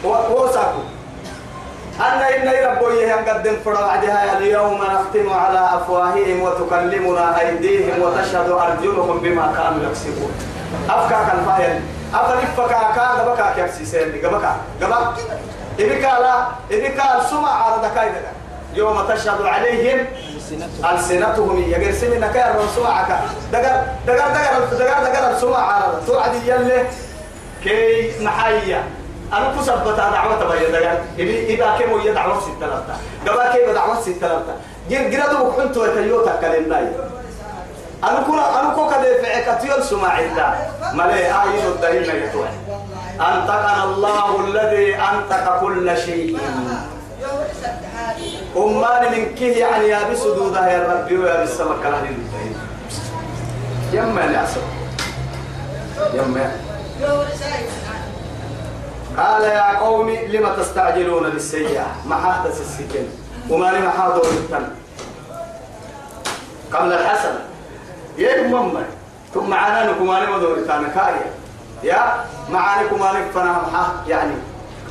وساكو 0.05 0.83
أن 2.01 2.21
إن 2.35 2.49
ربي 2.69 3.15
هم 3.15 3.25
قدم 3.29 3.57
فرعدها 3.65 4.39
اليوم 4.39 4.81
نختم 4.83 5.33
على 5.33 5.63
أفواههم 5.77 6.43
وتكلمنا 6.43 7.41
أيديهم 7.41 8.03
وتشهد 8.03 8.51
أرجلهم 8.51 9.19
بما 9.19 9.47
كانوا 9.57 9.89
يكسبون. 9.89 10.33
أفكاك 10.91 11.29
الفايل 11.35 11.81
أفل 12.15 12.47
فكا 12.57 12.81
كان 12.97 13.19
بكا 13.27 13.53
كيفسي 13.57 13.85
سيدي 13.85 14.19
بكا 14.19 14.29
بكا 14.29 14.57
إبكا 15.81 16.13
لا. 16.23 16.35
إبكا 16.71 17.19
السمع 17.19 17.51
على 17.65 17.89
دكايدك. 17.89 18.36
يوم 18.77 19.09
تشهد 19.09 19.43
عليهم 19.43 20.07
ألسنتهم. 20.93 21.71
يقول 21.71 21.95
سمنا 21.95 22.33
كير 22.33 22.55
سمعك. 22.77 23.11
دقر 23.53 23.83
دقر 24.07 24.29
دقر 24.37 24.77
دقر 24.79 25.05
دقر 25.05 25.31
السمع 25.31 25.59
على 25.59 25.85
توعدي 26.07 26.51
يلي 26.51 26.85
كي 27.65 28.13
محيا 28.25 28.83
أنا 29.33 29.55
كسبت 29.59 29.97
دعوة 29.97 30.45
بيا. 30.45 30.69
دقر 30.69 30.99
إبي 31.19 31.55
إبا 31.55 31.79
كم 31.79 31.93
ويا 31.93 32.13
دعوة 32.13 32.41
ستة 32.41 32.67
لفتا 32.67 32.97
قبل 33.27 33.53
كيف 33.53 33.71
دعوة 33.71 34.01
ستة 34.01 34.27
لفتا 34.27 34.55
جير 34.89 35.11
جرادو 35.11 35.53
كنت 35.53 35.77
وتيوتا 35.77 36.37
كلمناي. 36.41 36.89
أنا 38.05 38.21
كنا 38.21 38.61
أنا 38.61 38.71
كو 38.75 38.89
كده 38.89 39.23
في 39.23 39.27
عكتيل 39.33 39.85
سمع 39.85 40.19
الله 40.19 40.55
ملأ 40.93 41.17
آية 41.17 41.69
الدليل 41.69 42.23
يتوه. 42.23 42.49
أنطقنا 43.21 43.85
الله 43.85 44.45
الذي 44.45 44.95
أنطق 44.95 45.61
كل 45.61 45.99
شيء. 45.99 46.39
أمان 48.57 49.13
من 49.13 49.35
كه 49.35 49.45
يعني 49.45 49.89
يا 49.89 50.11
بسدودها 50.11 50.69
يا 50.69 50.93
ربي 50.93 51.19
ويا 51.19 51.41
بالسمك 51.41 51.77
كلام 51.83 52.07
يما 53.93 54.21
يا 54.25 54.39
عسل 54.39 54.61
يما 56.15 56.53
قال 59.17 59.43
يا 59.43 59.79
قوم 59.79 60.11
لم 60.11 60.49
تستعجلون 60.57 61.31
بالسيئة 61.31 61.87
ما 62.07 62.17
حدث 62.17 62.61
السكن 62.61 63.05
وما 63.51 63.67
لم 63.71 63.91
حاضر 63.91 64.23
التن 64.23 64.69
قبل 66.73 66.93
الحسن 66.93 67.35
يا 68.19 68.49
ماما 68.49 68.85
ثم 69.35 69.51
معانا 69.51 69.91
نكما 69.93 70.21
لم 70.21 70.41
دور 70.41 70.57
كايا 70.95 71.31
يا 71.83 72.25
معانا 72.51 72.89
كما 72.89 73.13
فنا 73.35 73.53
محا 73.53 74.05
يعني 74.09 74.35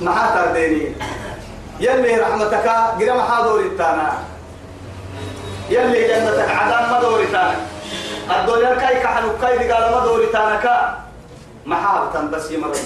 محا 0.01 0.35
ترديني 0.35 0.95
يلي 1.79 2.17
رحمتك 2.17 2.67
قرم 2.99 3.21
حاضر 3.21 3.59
التانا. 3.59 4.13
يلي 5.69 6.07
جنتك 6.07 6.49
عدم 6.49 6.91
ما 6.91 6.99
دور 7.01 7.25
تانا 7.25 7.55
الدنيا 8.29 8.75
كاي 8.75 8.99
كحلو 9.03 9.29
كاي 9.41 9.71
قال 9.71 9.91
ما 9.91 10.05
دور 10.05 10.25
تانا 10.33 10.55
كا 10.55 10.97
محابة 11.65 12.21
بس 12.21 12.51
يمرض 12.51 12.77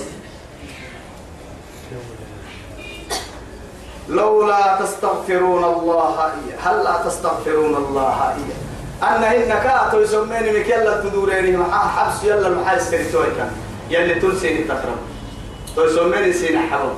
لولا 4.10 4.78
تستغفرون 4.80 5.64
الله 5.64 6.32
هل 6.64 6.84
لا 6.84 7.04
تستغفرون 7.06 7.76
الله 7.76 8.36
أن 9.04 9.24
إنك 9.24 9.66
أتو 9.66 10.00
يسميني 10.02 10.60
مك 10.60 10.66
تدوريني. 11.04 11.58
مع 11.58 11.88
حبس 11.88 12.24
يلا 12.24 12.48
المحاي 12.48 12.80
سكرتوي 12.80 13.32
كان 13.38 13.52
يلي 13.90 14.16
تنسيني 14.16 14.64
تقرب 14.64 14.98
تو 15.76 15.84
يسميني 15.84 16.34
سين 16.34 16.60
حرم 16.72 16.96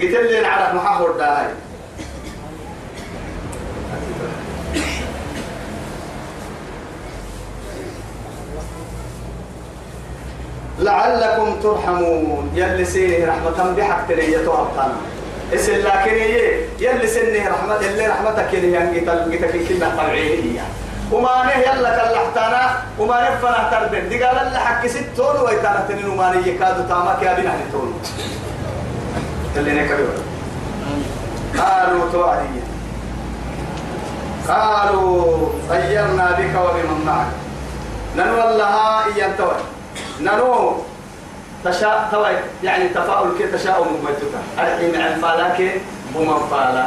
قلت 0.00 0.10
لي 0.10 0.40
نعرف 0.40 0.74
محاور 0.74 1.10
داهي 1.10 1.48
لعلكم 10.78 11.60
ترحمون. 11.62 12.50
يلي 12.54 12.84
سيني 12.84 13.24
رحمة 13.24 13.74
بحق 13.76 14.08
تريتو 14.08 14.52
أبطانا 14.52 14.96
اسل 15.54 15.84
لكن 15.84 16.14
يلي 16.80 17.06
سنه 17.06 17.48
رحمة 17.48 17.76
اللي 17.80 18.06
رحمتك 18.06 18.54
اللي 18.54 18.72
يعني 18.72 19.00
قتل 19.00 19.46
قتل 19.46 19.68
كنا 19.68 19.96
طبيعية 19.98 20.60
وما 21.12 21.44
نه 21.44 21.52
يلا 21.52 21.90
كلحتنا 21.90 22.82
وما 22.98 23.30
نفنا 23.30 23.68
تردن 23.70 24.08
دي 24.08 24.24
قال 24.24 24.38
الله 24.38 24.58
حكي 24.58 24.88
ستون 24.88 25.40
ويتانا 25.40 25.84
تنين 25.88 26.08
وما 26.08 26.30
نه 26.34 26.46
يكادو 26.46 26.82
تامك 26.88 27.22
يا 27.22 27.32
بنا 27.34 27.52
نتون. 27.68 28.00
اللي 29.56 29.72
نكبر 29.72 30.08
قالوا 31.58 32.12
توعدي 32.12 32.60
قالوا 34.48 35.48
طيرنا 35.68 36.30
بك 36.38 36.54
وبمن 36.64 37.04
معك. 37.06 37.26
ننو 38.16 38.48
الله 38.48 39.04
إيان 39.06 39.36
توي 39.38 39.60
ننو 40.20 40.76
تشاء 41.64 42.08
توي 42.12 42.36
يعني 42.62 42.88
تفاؤل 42.88 43.38
كي 43.38 43.46
تشاء 43.46 43.84
ممتتا 43.84 44.40
الحين 44.58 45.02
عن 45.02 45.20
فالاك 45.20 45.58
ومن 46.16 46.48
فالا 46.50 46.86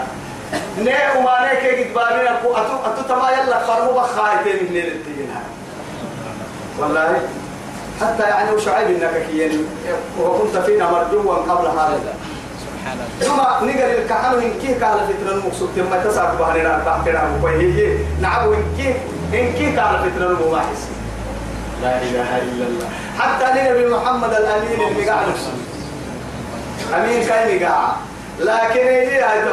umane 1.16 1.58
ke 1.58 1.70
gid 1.80 1.90
babina 1.96 2.38
ko 2.44 2.54
atu 2.54 2.76
atu 2.86 3.02
tama 3.10 3.32
yalla 3.34 3.66
farmu 3.66 3.92
bakhaite 3.98 4.62
min 4.62 4.70
lil 4.76 4.88
الدين 4.94 5.32
والله 6.80 7.22
حتى 8.02 8.24
يعني 8.24 8.52
وشعيب 8.52 8.88
إنك 8.88 9.28
كيان 9.32 9.66
وكنت 10.20 10.58
فينا 10.58 10.92
مرجوا 10.92 11.36
قبل 11.36 11.68
هذا. 11.68 12.14
ثم 13.20 13.36
نقل 13.38 13.80
الكحل 13.80 14.44
إن 14.44 14.54
كي 14.62 14.74
قال 14.74 15.00
فترة 15.00 15.32
المقصود. 15.32 15.70
ثم 15.76 16.10
تسعك 16.10 16.40
بحرنا 16.40 16.78
بحرنا 16.86 17.22
وكويه 17.38 17.98
نعم 18.22 18.54
إن 18.54 18.64
كي 18.78 18.90
إن 19.34 19.54
كي 19.54 19.80
قال 19.80 19.94
فترة 20.00 20.28
المباحث. 20.28 20.82
لا 21.82 22.02
إله 22.02 22.38
إلا 22.38 22.66
الله. 22.68 22.90
حتى 23.20 23.46
لنبي 23.46 23.96
محمد 23.96 24.34
الأمين 24.34 24.80
اللي 24.92 25.10
قاعد. 25.10 25.26
أمين. 26.96 27.26
كان 27.26 27.60
قاعد. 27.66 27.96
لكن 28.40 28.88
يجي 28.88 29.18
هاي 29.20 29.44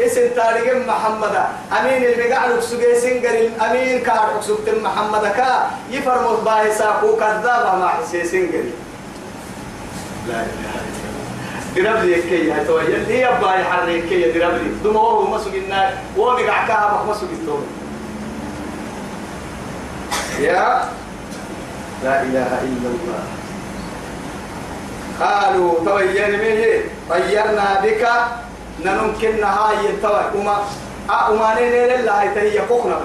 اسم 0.00 0.20
تاريخ 0.36 0.86
محمد. 0.88 1.36
أمين 1.80 2.02
اللي 2.04 2.32
قاعد 2.32 2.60
سجى 2.60 2.94
سنجر 3.00 3.30
الأمين 3.30 4.02
كار 4.02 4.40
سكت 4.40 4.74
محمد 4.82 5.24
كا. 5.36 5.70
يفرموا 5.90 6.36
باهسا 6.44 6.98
كو 7.00 7.16
كذاب 7.16 7.78
ما 7.78 7.88
حسي 7.88 8.24
سنجر 8.24 8.64
لا 10.28 10.34
الله. 10.34 10.81
دربلي 11.76 12.22
كي 12.22 12.52
هاي 12.52 12.64
توي 12.64 12.84
يلي 12.84 13.20
يبا 13.20 13.54
يحرك 13.54 14.04
كي 14.08 14.32
دربلي 14.32 14.70
دموه 14.84 15.30
ما 15.30 15.38
سجنا 15.38 15.90
وبقع 16.16 16.66
كها 16.66 17.04
ما 17.06 17.14
سجنا 17.14 17.56
يا 20.40 20.88
لا 22.04 22.22
إله 22.22 22.50
إلا 22.62 22.88
الله. 22.88 23.22
قالوا 25.20 25.84
تويّن 25.84 26.32
به 26.38 26.80
طيرنا 27.10 27.80
بك 27.84 28.08
ننمكن 28.84 29.44
هاي 29.44 29.86
التوى 29.90 30.24
أما 31.10 31.54
نين 31.54 31.90
الله 32.00 32.34
تهي 32.34 32.58
قخنا 32.58 33.00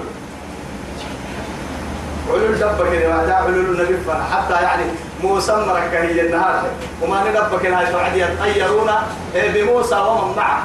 علول 2.30 2.58
دبك 2.58 2.92
كده 2.92 3.08
ما 3.08 3.32
علول 3.34 3.58
النبي 3.58 3.96
حتى 4.32 4.62
يعني 4.62 4.84
موسى 5.22 5.52
مرك 5.52 5.94
هي 5.94 6.20
النهار. 6.20 6.62
وما 7.02 7.24
ندبك 7.30 7.66
هاي 7.66 7.92
بعد 7.92 8.16
يطيرون 8.16 8.90
بموسى 9.34 9.96
ومن 9.96 10.36
معه. 10.36 10.62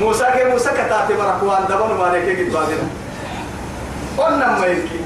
موسى 0.00 0.24
كي 0.34 0.44
موسى 0.44 0.70
كتاتي 0.70 1.14
مرك 1.14 1.42
وان 1.42 1.64
دبن 1.68 1.94
ما 1.98 2.16
لك 2.16 2.38
قد 2.38 2.52
بابنا. 2.52 2.88
قلنا 4.18 4.58
ما 4.58 4.66
يمكن. 4.66 5.00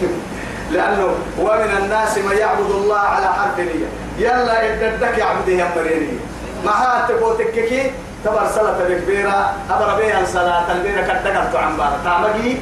لأنه 0.72 1.14
ومن 1.38 1.76
الناس 1.82 2.18
من 2.18 2.36
يعبد 2.36 2.70
الله 2.70 2.98
على 2.98 3.26
حرف 3.26 3.58
نية. 3.58 4.06
يلا 4.18 4.62
يددك 4.62 5.18
يعبده 5.18 5.52
يا 5.52 5.70
مريني 5.76 6.18
ما 6.64 6.70
ها 6.70 7.06
تبوتككي 7.08 7.90
تبر 8.24 8.46
صلاة 8.54 8.88
بكبيرة 8.88 9.54
أبر 9.70 9.96
بيها 9.96 10.24
صلاة 10.24 10.72
البيرة 10.72 11.02
كتكت 11.02 11.56
عن 11.56 11.76
بار 11.76 11.98
تعمقي؟ 12.04 12.56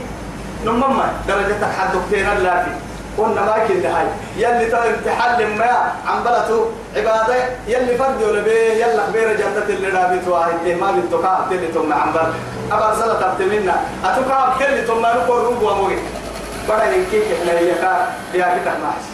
نمما 0.64 1.12
درجتك 1.28 1.68
حد 1.78 1.90
كتير 2.08 2.32
اللافي 2.32 2.70
قلنا 3.18 3.40
ما 3.48 3.56
كنا 3.68 3.90
هاي 4.00 4.06
يلي 4.36 4.66
تو 4.70 4.76
امتحان 4.76 5.58
ما 5.58 5.92
عن 6.06 6.22
بلته 6.24 6.70
عبادة 6.96 7.34
يلي 7.68 7.96
فرد 7.98 8.22
ولا 8.22 8.40
بيه 8.42 8.70
يلا 8.82 9.02
كبيرة 9.08 9.32
جنة 9.32 9.66
اللي 9.68 9.88
رابط 9.88 10.28
واحد 10.28 10.68
ما 10.80 10.90
بنتوكا 10.92 11.46
تلي 11.50 11.94
عن 11.94 12.12
بر 12.12 12.28
أبر 12.72 12.94
صلاة 13.00 13.20
تبتمنا 13.34 13.76
أتوكا 14.04 14.54
تلي 14.60 14.82
تم 14.82 15.00
نقول 15.02 15.44
روب 15.44 15.62
وموي 15.62 15.96
بڑا 16.68 16.84
يمكن 16.96 17.20
إحنا 17.34 17.52
هي 17.58 17.74
كا 17.74 17.92
يا 18.34 18.58
كده 18.58 18.72
ماس 18.82 19.04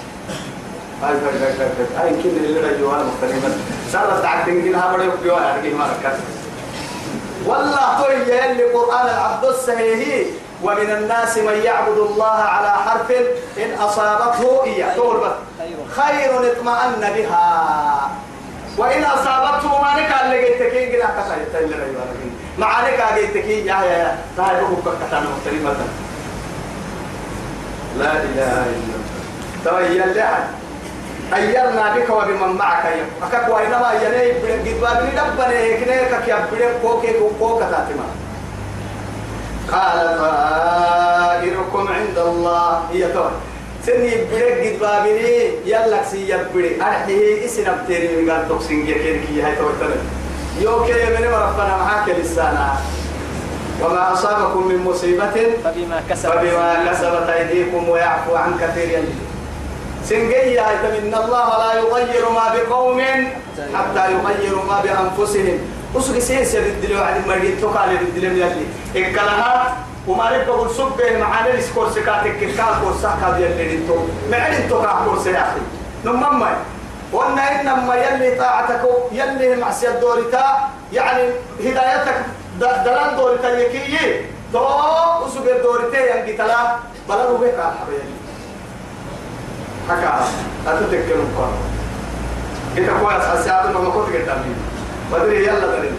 هاي 1.02 1.14
هاي 1.14 1.38
هاي 1.42 1.52
هاي 1.58 1.86
هاي. 1.98 2.14
يمكن 2.14 2.28
اللي 2.28 2.60
رجوا 2.60 2.94
أنا 2.94 3.02
مختلفا 3.02 3.50
صار 3.92 4.20
تعال 4.22 4.46
تنقلها 4.46 4.92
بڑا 4.96 5.02
يبقى 5.02 5.54
ارجع 5.54 5.76
ما 5.78 5.84
ركز. 5.84 6.18
والله 7.46 7.98
تو 7.98 8.06
اللي 8.50 8.64
قرآن 8.64 9.06
العبد 9.06 9.44
السهيه 9.44 10.26
ومن 10.62 10.90
الناس 10.90 11.38
من 11.38 11.60
يعبد 11.64 11.98
الله 11.98 12.36
على 12.54 12.70
حرف 12.70 13.10
إن 13.58 13.74
أصابته 13.80 14.64
إياه. 14.64 14.94
توربت 14.96 15.36
خير 15.96 16.52
اطمأن 16.52 17.12
بها. 17.16 18.10
وإن 18.78 19.04
أصابته 19.04 19.82
ما 19.82 20.00
نكا 20.00 20.68
كي 20.70 20.86
جنا 20.86 21.04
كسر 21.04 21.60
رجوا 21.60 22.00
ما 22.58 22.66
نكا 22.66 23.40
كي. 23.40 23.66
يا 23.66 23.74
يا 23.74 23.98
يا. 23.98 24.18
تاي 24.36 24.60
بقول 24.60 24.96
كتانا 25.06 25.26
مختلفة 25.36 25.76
لا 27.98 28.12
إله 28.12 28.66
إلا 28.66 28.94
الله. 28.94 29.00
توي 29.64 30.04
اللعن 30.04 30.44
أيرنا 31.34 31.94
بك 31.94 32.10
وبمن 32.10 32.56
معك 32.56 32.84
يا 32.84 33.26
أكاك 33.26 33.48
وإنما 33.48 33.92
يلي 33.92 34.32
قد 34.32 34.80
بابني 34.80 35.10
دبني. 35.10 35.70
نيكك 35.72 36.28
يا 36.28 36.46
بدي 36.52 36.64
كوكي 36.82 37.14
كوكا 37.38 37.70
تاتما 37.70 38.04
قال 39.72 39.98
طائركم 40.18 41.84
عند 41.88 42.18
الله. 42.18 42.82
هي 42.92 43.12
توي 43.12 43.30
سني 43.86 44.10
قد 44.10 44.78
بابني. 44.80 45.50
يلا 45.66 46.04
سي 46.10 46.28
يبدي 46.28 46.82
أرحيه 46.82 47.44
إسن 47.46 47.66
بتيري 47.84 48.30
قال 48.30 48.48
توكسين 48.48 48.86
كيرك 48.86 49.24
هي 49.30 49.56
توي 49.56 49.72
توي 49.80 49.98
يوكي 50.60 51.04
من 51.16 51.24
ربنا 51.24 51.76
معاك 51.76 52.08
لسانا 52.08 52.68
وما 53.80 54.12
أصابكم 54.12 54.68
من 54.68 54.84
مصيبة؟ 54.84 55.36
فبما 55.64 56.02
كسبت. 56.10 56.32
فبما 56.32 56.90
كسبت 56.90 57.28
أيديكم 57.28 57.88
ويعفو 57.88 58.36
عن 58.36 58.58
كثير 58.60 59.02
سنجي 60.04 60.60
إن 60.60 61.14
الله 61.14 61.48
لا 61.58 61.70
يغير 61.80 62.24
ما 62.30 62.46
بقوم 62.54 63.00
حتى 63.74 64.12
يغيروا 64.12 64.64
ما 64.64 64.80
بأنفسهم. 64.84 65.58
وسوق 65.94 66.18
سيس 66.18 66.54
يدلوا 66.54 67.00
على 67.04 67.16
المريض 67.16 67.60
تقال 67.62 67.92
يدلوا 67.92 68.32
يلي 68.32 68.66
إكلها 68.96 69.76
وما 70.08 70.30
رب 70.30 70.46
بقول 70.46 70.70
سبه 70.70 71.18
معانا 71.20 71.54
السكور 71.54 71.90
سكاتك 71.90 72.38
كال 72.38 72.74
كورسا 72.82 73.18
كاد 73.20 73.40
يلي 73.40 73.74
انتو. 73.74 74.82
كا 74.82 75.04
كورسا 75.04 75.30
يا 75.30 75.42
أخي 75.42 75.60
نمما 76.04 76.56
وأنا 77.12 77.60
إنما 77.60 77.94
يلي 77.94 78.34
طاعتك 78.38 78.82
يلي 79.12 79.56
معصية 79.56 79.90
دورتا 79.90 80.44
يعني 80.92 81.22
هدايتك 81.60 82.18
دلان 82.60 83.16
دورتا 83.16 83.58
يكي 83.58 84.24
تو 84.52 84.66
وسوق 85.24 85.46
دورتا 85.62 85.98
ينقي 85.98 86.32
تلا 86.32 86.76
بلا 87.08 87.24
روبك 87.24 87.54
حبيبي. 87.80 88.14
حكا 89.88 90.24
أتتكلم 90.66 91.28
قرار 91.36 91.58
إذا 92.76 92.92
كويس 93.02 93.24
حسيات 93.24 93.66
ما 93.66 93.90
كنت 93.90 94.14
قدامي. 94.14 94.54
بدري 95.12 95.44
يلا 95.46 95.66
دري 95.66 95.90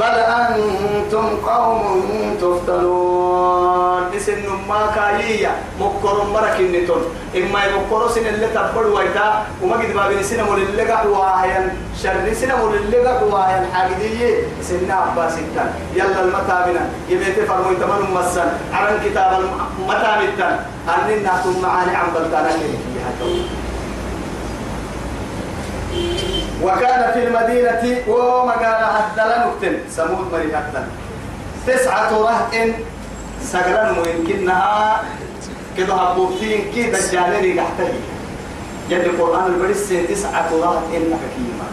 بل 0.00 0.04
أنتم 0.04 1.26
قوم 1.46 2.36
تفتنون. 2.40 4.10
اسم 4.16 4.42
ما 4.68 4.90
كايية. 4.94 5.52
مكر 5.80 6.24
مرك 6.34 6.56
النتون 6.60 7.02
إما 7.36 7.64
يمكر 7.64 8.08
سن 8.08 8.26
اللي 8.26 8.46
تبر 8.46 8.86
ويتا 8.86 9.42
وما 9.62 9.76
قد 9.76 9.94
بابين 9.94 10.22
سنة 10.22 10.42
مول 10.42 10.62
اللي 10.62 10.82
قد 10.92 11.06
واهيا. 11.06 11.76
شر 12.02 12.34
سنة 12.34 12.56
مول 12.56 12.74
اللي 12.74 12.98
قد 12.98 13.22
واهيا. 13.22 13.66
حاجدية 13.74 14.30
سنة 14.62 14.94
عباس 14.94 15.38
التان 15.38 15.70
يلا 15.94 16.20
المتابنا 16.24 16.88
يبيت 17.08 17.38
فرمو 17.48 17.74
تمن 17.74 18.14
مسن 18.14 18.48
عرن 18.72 18.98
كتاب 19.04 19.30
المتابتان 19.78 20.58
أننا 20.88 21.32
معاني 21.62 21.96
عن 21.96 22.06
بلتانا 22.14 22.50
كده 22.50 23.63
وكان 26.64 27.12
في 27.12 27.26
المدينة 27.26 28.02
وما 28.08 28.52
قال 28.52 28.84
هدلا 28.84 29.46
نكتن 29.46 29.78
سمود 29.90 30.32
مري 30.32 30.48
هدلا 30.56 30.84
تسعة 31.66 32.10
رهط 32.10 32.54
سقرا 33.42 33.94
ويمكنها 34.00 35.02
كده 35.76 35.94
هبوبتين 35.94 36.72
كده 36.76 36.98
الجانري 36.98 37.60
قحتهي 37.60 37.92
جد 38.90 39.00
القرآن 39.04 39.46
البرس 39.46 39.88
تسعة 40.08 40.48
رهط 40.52 40.82
إنك 40.94 41.20
كيما. 41.36 41.68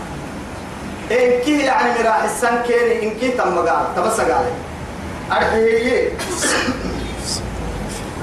إن 1.12 1.42
كي 1.46 1.60
يعني 1.60 2.04
مراح 2.04 2.24
السن 2.24 2.64
كيني 2.68 3.04
إن 3.04 3.20
كي 3.20 3.32
تم 3.32 3.58
قال 3.58 3.86
تبس 3.96 4.20
قال 4.22 4.46
أرحيه 5.32 6.10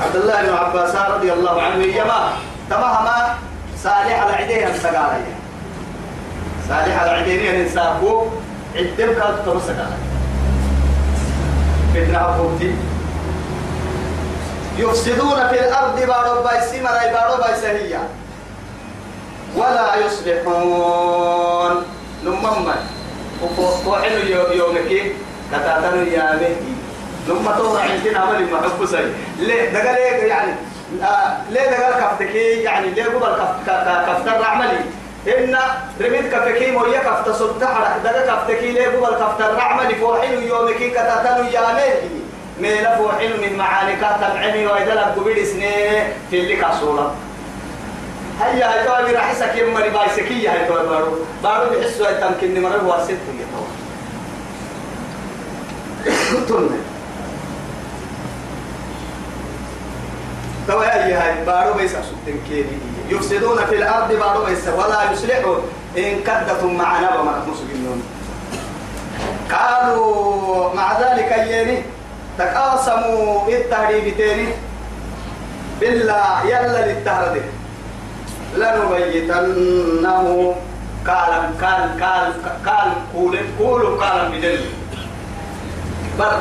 عبد 0.05 0.17
الله 0.17 0.43
بن 0.43 0.55
عباس 0.55 0.95
رضي 0.97 1.33
الله 1.33 1.63
عنه 1.63 1.85
يما 1.85 2.33
تمهما 2.71 3.35
صالح 3.83 4.23
على 4.23 4.33
عديه 4.45 4.67
السقاليه 4.69 5.38
صالح 6.69 7.03
على 7.03 7.11
عديني 7.11 7.65
نساكو 7.65 8.27
عدم 8.77 8.95
كانت 8.97 9.39
تمسك 9.47 9.77
على 9.79 9.97
بدنا 11.95 12.31
أفوتي 12.31 12.75
يفسدون 14.79 15.49
في 15.49 15.61
الأرض 15.69 16.01
بارو 16.01 16.43
بايسي 16.43 16.83
مرأي 16.83 17.13
بارو 17.13 17.43
بايسهية 17.43 18.09
ولا 19.57 19.95
يصلحون. 20.07 21.83
نمما 22.25 22.75
وحلو 23.87 24.19
يومك 24.53 25.13
كتاتنو 25.53 26.03
يا 26.03 26.23
مهدي 26.33 26.73
نمما 27.29 27.53
توضع 27.59 27.81
عندنا 27.81 28.19
عمل 28.19 28.51
ما 28.53 28.59
حب 28.63 28.87
سي 28.87 29.13
ليه؟ 29.39 29.71
دقا 29.71 29.93
ليه 29.93 30.27
يعني 30.27 30.53
آه 31.03 31.37
ليه 31.51 31.71
دقا 31.71 31.91
كفتك 32.01 32.35
يعني 32.35 32.91
ليه 32.91 33.05
قبل 33.05 33.43
كفتر 34.07 34.45
عملي 34.45 34.79
إن 35.27 35.59
رميت 36.01 36.33
كفكي 36.35 36.71
مويا 36.71 36.99
كفت 36.99 37.31
صدح 37.31 37.97
دقا 38.05 38.35
كفتك 38.35 38.63
ليه 38.63 38.87
قبل 38.89 39.15
كفتر 39.15 39.61
عملي 39.61 39.95
فوحلو 39.95 40.41
يومك 40.41 40.75
كتاتنو 40.77 41.49
يا 41.51 41.61
مهدي 41.61 42.19
ميلا 42.61 42.97
فوحلو 42.97 43.37
من 43.43 43.57
معانكات 43.57 44.17
تبعني 44.17 44.67
وإذا 44.67 44.95
لك 44.95 45.15
قبل 45.17 45.47
سنين 45.47 46.05
في 46.31 46.41
اللي 46.41 46.57
كسولا 46.57 47.11
هيا 48.41 48.73
هاي 48.73 48.85
تو 48.85 49.17
راح 49.17 49.31
يسك 49.31 49.55
يوم 49.57 49.75
مري 49.75 49.91
بايسكية 49.91 50.51
هاي 50.53 50.67
تو 50.69 50.75
بارو. 50.75 51.19
بارو 51.43 51.71
بحسوا 51.71 52.07
هاي 52.07 52.15
تمكن 52.15 52.63
مرة 52.63 52.77
هو 52.77 53.05
ست 53.05 53.11
هي 53.11 53.45
تو 60.69 60.75
تون 60.75 60.83
تو 60.83 60.89
هاي 60.89 61.45
بارو 61.47 61.73
بيس 61.75 61.93
سوتن 61.93 62.39
كيري 62.49 62.79
يفسدون 63.09 63.57
في 63.67 63.77
الأرض 63.77 64.13
بارو 64.13 64.45
بيس 64.45 64.69
ولا 64.69 65.13
يصلحون 65.13 65.63
إن 65.99 66.21
كدتم 66.27 66.75
معنا 66.77 67.21
وما 67.21 67.43
مسلمون 67.53 68.03
قالوا 69.53 70.75
مع 70.75 71.01
ذلك 71.01 71.31
يني 71.51 71.83
تقاسموا 72.39 73.49
التهريب 73.49 74.17
تاني 74.19 74.49
بالله 75.81 76.47
يلا 76.47 76.87
للتهرده 76.87 77.43
لنبيتنه. 78.57 80.55
قال 81.07 81.33
قال 81.61 82.03
قال 82.03 82.33
قال 82.67 82.93
قول 83.15 83.39
قول 83.59 84.01
قال 84.01 84.33
بدل. 84.33 84.61
بر 86.19 86.39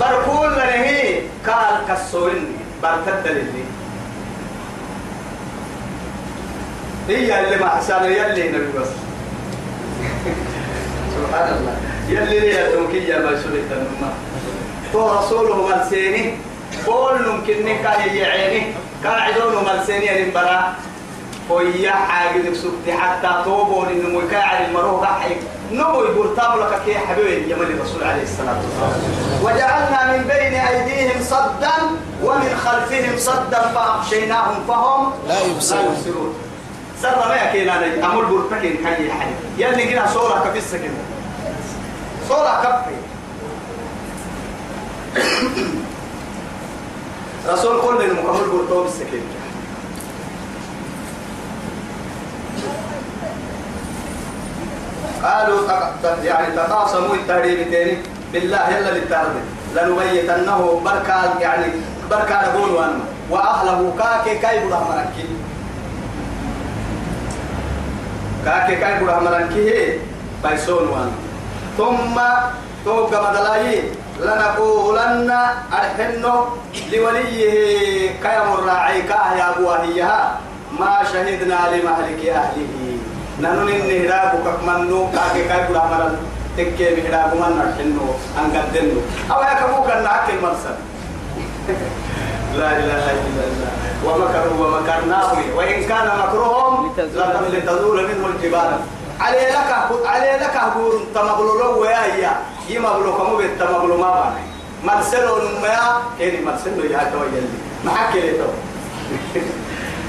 بر 0.00 0.14
قول 0.26 0.52
لنهي. 0.52 1.20
قال 1.46 1.74
كسوين 1.88 2.65
بر 2.82 2.96
تدلني 3.06 3.64
هي 7.08 7.44
اللي 7.44 7.56
ما 7.56 7.68
حسان 7.68 8.04
يلي 8.04 8.48
نبي 8.48 8.78
بس. 8.78 8.88
سبحان 11.16 11.56
الله. 11.56 11.76
يلي 12.08 12.40
لي 12.40 12.50
يتوكي 12.50 13.18
ما 13.18 13.42
سليت 13.42 13.72
النما 13.72 14.12
تو 14.92 15.18
رسوله 15.18 15.68
مرسيني 15.68 16.34
قول 16.86 17.28
ممكن 17.28 17.54
كاي 17.82 18.16
يعيني 18.16 18.66
قاعدون 19.04 19.64
مرسيني 19.64 20.24
البراء 20.24 20.74
ويا 21.50 21.90
حاجة 21.92 22.52
سكتي 22.54 22.92
حتى 22.92 23.42
توبون 23.44 23.88
إنه 23.88 24.18
مكاعر 24.18 24.66
المروه 24.66 25.06
قحي 25.06 25.36
نمو 25.72 26.02
يقول 26.02 26.36
تابلك 26.36 26.80
كي 26.86 26.98
حبيبي 26.98 27.50
يا 27.50 27.56
ملي 27.56 27.74
الرسول 27.74 28.04
عليه 28.04 28.22
الصلاة 28.22 28.56
والسلام 28.56 29.00
وجعلنا 29.42 30.16
من 30.16 30.24
بين 30.24 30.54
أيديهم 30.54 31.22
صدا 31.22 31.72
ومن 32.22 32.60
خلفهم 32.64 33.18
صدا 33.18 33.60
فأغشيناهم 33.74 34.64
فهم 34.68 35.12
لا 35.28 35.40
يبصرون 35.40 36.34
سر 37.02 37.28
ما 37.28 37.34
يكين 37.34 37.68
أنا 37.68 38.06
أمر 38.12 38.24
برتكين 38.24 38.76
كي 38.76 39.12
حي 39.12 39.30
يلي 39.58 39.84
كنا 39.86 40.06
صورة 40.14 40.44
كفي 40.48 40.58
السكن 40.58 40.90
صورة 42.28 42.62
كفي 42.62 42.96
رسول 47.48 47.80
كل 47.82 48.04
المكمل 48.04 48.48
برتو 48.52 48.82
بالسكين 48.82 49.22
قالوا 55.26 55.60
يعني 56.24 56.56
تقاسموا 56.56 57.14
التهريب 57.14 57.70
تاني. 57.70 57.96
بالله 58.32 58.68
يلا 58.70 58.90
للتهريب. 58.90 59.44
لنبيتنه 59.74 60.80
بركة 60.84 61.40
يعني 61.40 61.66
بركة 62.10 62.36
نقول 62.42 62.70
وأنا 62.70 62.98
وأهله. 63.30 63.94
كاكي 63.98 64.38
كاي 64.38 64.66
بلا 64.66 64.78
مركي 64.78 65.28
كاكي 68.44 68.76
كاي 68.76 69.00
بلا 69.00 69.20
مركي 69.20 69.98
بايسون 70.42 70.88
وأنا 70.88 71.12
ثم 71.78 72.20
توقع 72.84 73.30
مدلاي 73.30 73.82
لنقولن 74.20 75.30
أرحنه 75.72 76.46
لوليه. 76.92 78.10
كيم 78.22 78.48
الراعي 78.58 79.02
كاه 79.02 79.34
يا 79.36 79.50
أبوه 79.50 79.86
ما 80.78 80.98
شهدنا 81.12 81.58
لمهلك 81.72 82.26
أهله. 82.26 82.95
نانو 83.40 83.64
نين 83.64 84.10
هرابو 84.10 84.38
كمنو 84.44 85.06
كاكي 85.14 85.44
كاي 85.48 85.68
بلا 85.68 85.84
مرل 85.90 86.16
تكي 86.56 86.86
مهرابو 86.96 87.36
من 87.36 87.52
نرحنو 87.58 88.06
أنقدنو 88.40 89.00
أو 89.30 89.42
يا 89.42 89.54
كمو 89.60 89.84
كان 89.86 90.02
نعك 90.04 90.30
المرسل 90.30 90.76
لا 92.58 92.70
إله 92.80 93.04
إلا 93.26 93.44
الله 93.50 93.72
ومكروا 94.06 94.66
ومكرناه 94.66 95.32
وإن 95.56 95.84
كان 95.84 96.08
مكرهم 96.22 96.92
لتزول 97.52 97.98
منه 98.08 98.26
الجبال 98.26 98.70
علي 99.20 99.46
لك 99.56 99.70
علي 100.06 100.32
لك 100.42 100.56
هبور 100.56 100.92
تمغلو 101.14 101.80
ويا 101.82 102.04
هي 102.14 102.30
يمغلو 102.68 103.16
كمو 103.18 103.36
بيت 103.36 103.60
تمغلو 103.60 103.96
ما 103.96 104.10
باني 104.16 104.44
مرسلو 104.84 105.36
نميا 105.44 105.82
كيري 106.18 106.44
مرسلو 106.44 106.84
يا 106.84 107.10
تو 107.12 107.24
يلي 107.24 107.58
ما 107.84 107.90
حكي 107.90 108.20
لي 108.20 108.32
تو 108.38 108.48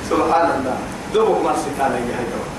سبحان 0.10 0.48
الله 0.56 0.78
دوبك 1.13 1.42
مرسلتانا 1.46 1.98
يا 1.98 2.24
تو 2.32 2.57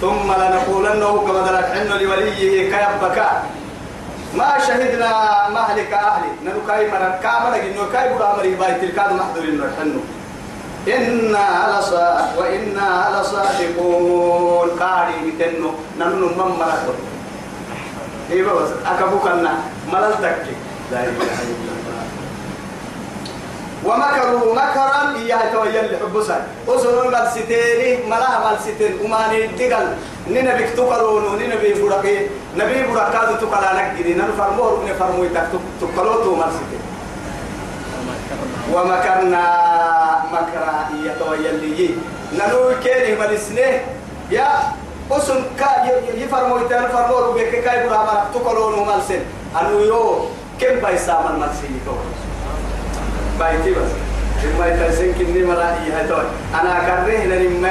ثم 0.00 0.28
لنقولنه 0.32 1.12
كما 1.26 1.40
دلت 1.46 1.66
حن 1.72 1.88
لوليه 1.88 2.70
كيبك 2.72 3.18
ما 4.36 4.58
شهدنا 4.66 5.12
مهلك 5.48 5.92
أهلي. 5.92 6.30
ننو 6.44 6.60
كاي 6.68 6.90
مرن 6.90 7.14
كامل 7.22 7.54
إنه 7.54 7.82
كاي 7.92 8.12
برا 8.14 8.36
مري 8.36 8.54
باي 8.54 8.74
تلكاد 8.74 9.12
محضر 9.12 9.44
إنه 9.48 9.64
حنو 9.80 10.00
إنا 10.96 11.46
لصا 11.72 12.34
وإنا 12.38 12.88
لصادقون. 13.14 14.68
قاري 14.80 15.16
بتنو 15.24 15.70
ننو 15.98 16.26
من 16.38 16.50
مرق 16.60 16.86
إيه 18.30 18.42
بس 18.42 18.70
أكبوك 18.86 19.26
أن 19.26 19.48
ملل 19.92 20.14
تكي. 20.22 20.54
لا 20.92 21.00
إله 21.00 21.08
إلا 21.08 21.54
الله. 21.56 21.75
ومكروا 23.84 24.54
مكرا 24.54 25.16
إياه 25.16 25.52
تويل 25.52 25.96
حبسا 26.00 26.46
أسرون 26.68 27.14
قد 27.14 27.28
ستيني 27.28 28.06
ملاها 28.06 28.48
قد 28.48 28.60
ستين 28.60 28.98
وما 29.04 29.28
ندقل 29.32 29.86
نينا 30.30 30.54
بك 30.54 30.68
تقلون 30.76 31.38
نينا 31.38 31.54
بي 31.54 31.74
برقي 31.82 32.16
نبي 32.56 32.82
برقاد 32.88 33.38
تقلا 33.38 33.72
نقدي. 33.76 34.14
ننو 34.14 34.32
فرمور 34.38 34.80
من 34.84 34.94
فرمو 34.98 35.24
يتك 35.24 35.48
تقلوتو 35.80 36.34
مال 36.34 36.50
ستين 36.56 36.82
ومكرنا 38.72 39.44
مكرا 40.32 40.74
إياه 40.94 41.18
تويل 41.18 41.54
لي. 41.62 41.90
ننو 42.32 42.80
كيري 42.82 43.14
مالسنه 43.14 43.80
يا 44.30 44.48
أسن 45.10 45.42
كا 45.58 45.68
يفرمو 46.14 46.58
يتان 46.58 46.88
فرمور 46.88 47.30
بك 47.36 47.52
كاي 47.64 47.88
برا 47.88 48.02
ما 48.08 48.26
تقلون 48.34 48.86
مال 48.86 49.02
سن 49.08 49.22
أنو 49.60 49.80
يو 49.80 50.24
كم 50.60 50.80
بايسا 50.82 51.14
من 51.22 51.48
سيني 51.60 51.80
بايتي 53.38 53.70
بس 53.70 53.90
ما 54.58 54.66
يتسين 54.66 55.14
كني 55.14 55.44
مرائي 55.44 55.92
هتوي 55.92 56.24
أنا 56.54 56.80
كره 56.86 57.24
لما 57.24 57.68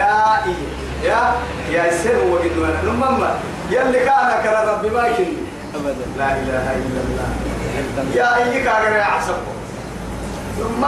يا 1.03 1.33
يا 1.71 1.91
سر 2.03 2.17
وجد 2.31 2.57
وأنا 2.57 2.81
نمما 2.85 3.35
يلي 3.69 3.99
كان 3.99 4.43
كره 4.43 4.71
ربي 4.71 4.89
ما 4.89 5.09
كني 5.17 5.37
أبدا 5.75 6.05
لا 6.17 6.31
إله 6.31 6.75
إلا 6.75 6.99
الله 7.05 7.27
يا 8.15 8.37
أيك 8.37 8.63
كاغر 8.63 8.91
يا 8.95 9.03
عصب 9.03 9.35
ثم 10.59 10.85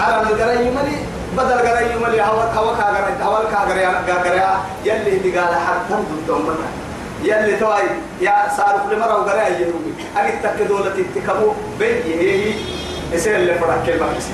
على 0.00 0.22
الجري 0.22 0.66
يملي 0.66 0.96
بدل 1.36 1.58
جري 1.66 1.94
يملي 1.94 2.22
هوا 2.22 2.42
هوا 2.42 2.76
كاغر 2.76 3.04
هوا 3.22 3.50
كاغر 3.50 3.76
يا 3.76 4.02
كاغر 4.06 4.60
يلي 4.84 5.16
اللي 5.16 5.38
قال 5.38 5.54
حتى 5.54 5.94
ضدهم 5.94 6.42
بنا 6.42 6.68
يلي 7.22 7.56
توي 7.56 7.88
يا 8.20 8.34
صار 8.56 8.80
كل 8.90 8.98
مرة 8.98 9.20
وقرا 9.20 9.48
يروي 9.48 9.92
أجد 10.16 10.42
تكدولة 10.42 11.04
تكمو 11.14 11.54
بيجي 11.78 12.14
هي 12.20 12.54
يصير 13.12 13.36
اللي 13.36 13.54
فرق 13.54 13.86
كلمة 13.86 14.06
كسي 14.16 14.32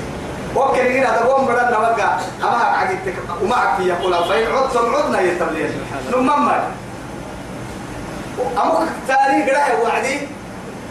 وكل 0.55 0.79
هنا 0.79 1.17
تقوم 1.17 1.45
بدل 1.45 1.71
نوقع 1.71 2.19
أما 2.43 2.57
عقد 2.57 2.97
تك 3.05 3.13
ومعك 3.43 3.79
يقول 3.79 4.13
فإن 4.13 4.55
عدتم 4.55 4.95
عدنا 4.95 5.21
يتبلين 5.21 5.69
نمما 6.13 6.71
أمك 8.57 8.87
تاريخ 9.07 9.47
رأي 9.49 9.81
وعدي 9.83 10.19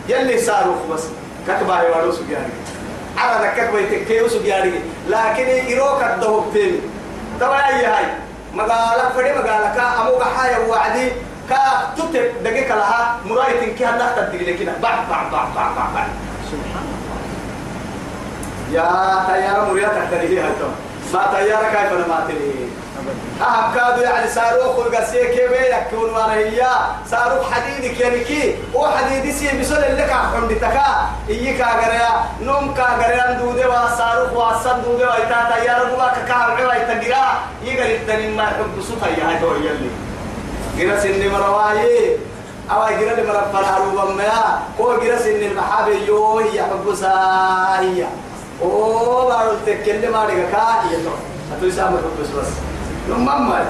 يلي 0.09 0.39
صاروخ 0.39 0.87
بس 0.93 1.03
كتبا 1.49 1.83
يوارو 1.83 2.13
سجاري. 2.13 2.51
على 3.19 3.47
ذكك 3.47 3.71
بيتكيو 3.71 4.29
سجاري. 4.29 4.81
لكن 5.09 5.49
يروك 5.71 6.03
الدهب 6.03 6.45
تيمي 6.53 6.81
طبعا 7.41 7.61
أي 7.69 7.87
هاي؟ 7.87 8.05
مقالة 8.55 9.09
فري 9.15 9.33
مقالة 9.33 9.75
كا 9.75 10.03
أموك 10.03 10.23
حاجة 10.23 10.69
وعدي 10.69 11.13
كا 11.49 11.93
تتك 11.97 12.33
دقيقة 12.45 12.75
لها. 12.75 13.17
مرأيتين 13.25 13.75
كي 13.75 13.87
هلا 13.87 14.13
تدقي 14.17 14.55
كده. 14.55 14.73
بعد 14.83 14.99
بعد 15.11 15.31
بعد 15.33 15.55
بعد 15.55 15.95
بعد. 15.95 16.09
يا 18.73 19.25
تيار 19.29 19.69
مريتك 19.71 20.09
تريه 20.11 20.41
هاتو 20.47 20.69
ما 21.15 21.27
تيار 21.35 21.65
كيف 21.65 22.09
ما 22.09 22.25
تريه 22.29 22.67
أهم 23.43 23.75
كادو 23.75 24.03
يعني 24.03 24.31
صاروخ 24.31 24.79
والقسية 24.79 25.25
كيف 25.25 25.51
يكون 25.51 26.11
وأنا 26.11 26.35
هي. 26.35 26.67
صاروخ 27.11 27.53
حديدك 27.53 28.01
يعني 28.01 28.21
كي 28.25 28.55
هو 28.77 28.89
حديدي 28.89 29.33
سي 29.33 29.59
بسول 29.61 29.77
اللي 29.79 30.03
كحكم 30.03 30.49
بتكا 30.49 31.07
إيي 31.29 31.59
كاغريا. 31.59 32.09
نوم 32.43 32.75
كاغريا 32.75 33.33
دودة 33.33 33.69
وصاروخ 33.69 34.33
وصل 34.33 34.83
دودة 34.83 35.11
ويتا 35.11 35.49
تيار 35.55 35.85
بوا 35.85 36.09
كاغريا 36.29 36.69
ويتا 36.69 36.95
جرا 36.95 37.25
يقري 37.65 37.97
التنين 37.97 38.37
ما 38.37 38.43
يحب 38.43 38.79
بسوطة 38.79 39.07
يا 39.07 39.29
هاي 39.29 39.39
تو 39.41 39.55
يلي. 39.55 39.91
جرا 40.79 41.01
سن 41.01 41.31
مرواي. 41.33 42.17
أو 42.71 42.89
جرا 42.89 43.23
مرة 43.27 43.51
فرحوا 43.53 44.05
بميا 44.05 44.59
كو 44.79 44.97
جرا 45.01 45.19
سن 45.19 45.31
المحابة 45.31 45.93
يو 46.09 46.39
هي 46.39 46.63
حب 46.63 46.95
أوه 48.63 49.29
بارو 49.29 49.53
تكلم 49.67 50.15
عليك 50.15 50.51
كا 50.53 50.83
هي 50.91 50.97
تو 51.05 51.11
أتوي 51.57 51.71
سامر 51.71 51.99
حب 51.99 52.39
بس 52.41 52.49
نمما 53.11 53.67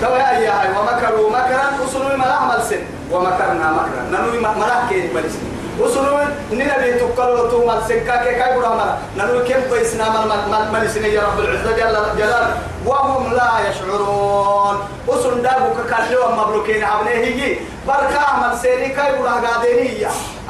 تو 0.00 0.08
يا 0.16 0.30
يا 0.38 0.78
ومكروا 0.78 1.30
مكرا 1.30 1.84
وصلوا 1.84 2.16
ما 2.16 2.28
نعمل 2.28 2.62
سن 2.62 2.82
ومكرنا 3.12 3.72
مكرا 3.72 4.02
ننوي 4.10 4.40
مراه 4.40 4.88
كين 4.88 5.10
بلسن 5.14 5.38
وصلوا 5.80 6.20
ننبي 6.52 6.92
تقلوا 6.92 7.50
تو 7.50 7.66
مال 7.66 7.82
سن 7.88 8.00
كاكي 8.06 8.34
كاي 8.34 8.56
برا 8.56 8.68
مرا 8.68 8.98
ننوي 9.16 9.48
كم 9.48 9.60
بيسنا 9.70 10.10
مال 10.10 10.28
مال 10.50 10.72
ملسن 10.72 11.04
يا 11.04 11.22
رب 11.22 11.38
العزة 11.40 11.70
جل 11.76 11.96
جلاله 12.18 12.56
وهم 12.86 13.32
لا 13.34 13.50
يشعرون. 13.70 14.76
وصل 15.06 15.42
دابو 15.42 15.68
ككالوا 15.78 16.34
مبروكين 16.34 16.84
عبنه 16.84 17.10
هي 17.10 17.56
بركة 17.88 18.20
عمل 18.20 18.58
سيري 18.58 18.88
كاي 18.88 19.18
برا 19.18 19.30
قاديني 19.30 19.88
هي 19.88 20.06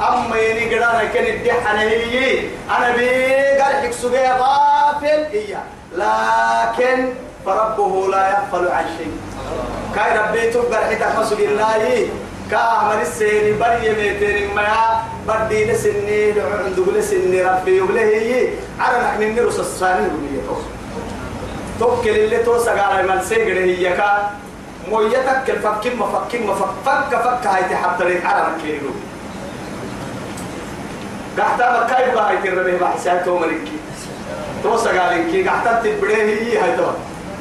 أما 0.07 0.37
يني 0.37 0.75
قدانا 0.75 1.03
كن 1.13 1.25
الدحنا 1.25 1.81
هي 1.81 2.39
أنا 2.77 2.95
بيقال 2.95 3.75
حكسوبي 3.83 4.17
غافل 4.17 5.21
هي 5.31 5.57
لكن 5.95 7.13
فربه 7.45 8.07
لا 8.11 8.29
يغفل 8.29 8.67
عن 8.71 8.85
شيء. 8.97 9.13
كاي 9.95 10.17
ربي 10.19 10.49
تبقى 10.51 10.85
حتى 10.85 11.19
مسجد 11.19 11.39
الله. 11.39 12.07
كأعمل 12.51 13.01
السيني 13.01 13.53
بري 13.53 13.89
ميتين 13.95 14.55
ما 14.55 15.01
بدي 15.27 15.65
لسني 15.71 16.33
عندو 16.65 16.85
لسني 16.91 17.41
ربي 17.43 17.81
وبله 17.81 18.49
على 18.79 18.97
نحن 19.03 19.35
نرس 19.35 19.59
الصاني 19.59 20.01
وليه 20.07 20.41
توكل 21.79 22.09
اللي 22.09 22.37
توسع 22.43 22.81
على 22.81 23.03
من 23.07 23.21
سيجر 23.21 23.59
هي 23.59 23.93
كا. 23.97 24.29
مويتك 24.89 25.49
الفك 25.49 25.87
ما 25.99 26.05
فك 26.05 26.35
ما 26.41 26.53
فك 26.53 26.69
فك 26.85 27.15
فك 27.21 27.47
هاي 27.47 27.63
تحط 27.63 28.01
لك 28.01 28.25
على 28.25 28.47
مكينو 28.57 28.89
قحتا 31.39 31.83
مكاي 31.83 32.11
بقى 32.15 32.29
هاي 32.29 32.37
تربيه 32.51 32.77
بحساته 32.77 33.39
ملكي 33.39 33.77
توسع 34.63 35.01
على 35.03 35.23
كي 35.31 35.49
قحتا 35.49 35.81
تبريه 35.83 36.15
هي 36.23 36.57
هاي 36.57 36.77
تو 36.77 36.83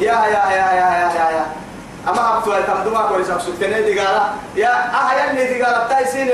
يا 0.01 0.13
يا 0.13 0.45
يا 0.51 0.73
يا 0.73 0.91
يا 1.01 1.11
يا 1.19 1.31
يا. 1.31 1.47
أما 2.09 2.39
هبتوا 2.39 2.61
تمدوا 2.61 3.09
كوري 3.09 3.25
سبسوتني 3.25 3.83
دي 3.83 4.01
قالا 4.01 4.23
يا 4.57 4.69
أهيا 4.69 5.31
اللي 5.31 5.45
دي 5.47 5.63
قالا 5.63 5.89
تايسين 5.89 6.29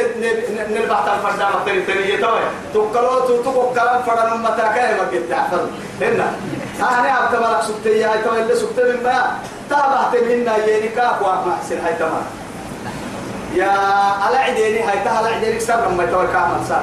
نلبحت 0.70 1.08
الفردة 1.08 1.48
مقتني 1.48 1.80
تني 1.80 2.14
يتوي 2.14 2.40
تقلو 2.74 3.20
تتوقع 3.20 3.72
كلام 3.74 4.02
فرن 4.02 4.42
متاكا 4.42 4.96
ما 4.96 5.02
قد 5.02 5.22
تعفر 5.30 5.66
هنا. 6.00 6.32
أنا 6.80 7.18
هبت 7.18 7.34
ملك 7.40 7.62
سبتي 7.62 8.04
هاي 8.04 8.18
توي 8.22 8.42
اللي 8.42 8.54
سبتي 8.54 8.82
من 8.82 9.02
ما 9.02 9.38
تابعت 9.70 10.14
منا 10.22 10.56
يني 10.56 10.88
كاك 10.88 11.20
وما 11.22 11.56
حسن 11.62 11.78
هاي 11.84 11.94
تمام. 11.94 12.26
يا 13.54 13.70
على 14.24 14.36
عديني 14.36 14.82
هاي 14.82 14.98
تها 15.04 15.18
على 15.18 15.28
عدينك 15.28 15.60
سر 15.60 15.88
ما 15.88 16.06
توي 16.06 16.26
كامل 16.26 16.66
سر. 16.68 16.82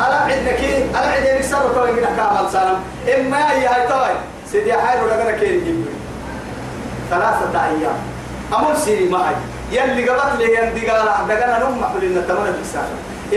على 0.00 0.14
عدنك 0.14 0.60
على 0.94 1.06
عدينك 1.06 1.44
سر 1.44 1.68
توي 1.74 1.92
من 1.92 2.02
كامل 2.16 2.50
سر. 2.52 2.76
إما 3.16 3.52
هي 3.52 3.66
هاي 3.66 3.88
توي 3.88 4.14
سيدي 4.52 4.72
حيرو 4.72 5.06
لقنا 5.06 5.30
كين 5.30 5.64
جيبوي 5.64 5.92
ثلاثة 7.12 7.54
أيام. 7.68 7.98
أمر 8.56 8.74
سيري 8.84 9.08
معي. 9.08 9.36
يلي 9.72 10.08
قبط 10.08 10.32
لي 10.40 10.48
يندي 10.56 10.82
قال 10.88 11.08
دقنا 11.28 11.56
نم 11.62 11.80
محلنا 11.80 12.20
تمنى 12.28 12.52
بسان 12.60 12.88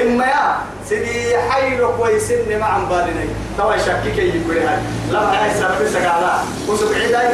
إما 0.01 0.25
يا 0.25 0.43
سيدي 0.89 1.37
حيرو 1.49 1.87
كويسن 1.97 2.59
مع 2.59 2.77
بالنا 2.89 3.25
توا 3.57 3.77
شكك 3.77 4.17
يقول 4.17 4.57
هاي. 4.57 4.79
لما 5.11 5.43
هاي 5.43 5.51
سرب 5.59 5.79
سقالا 5.93 6.33
وسوق 6.67 6.91
عداي 6.95 7.27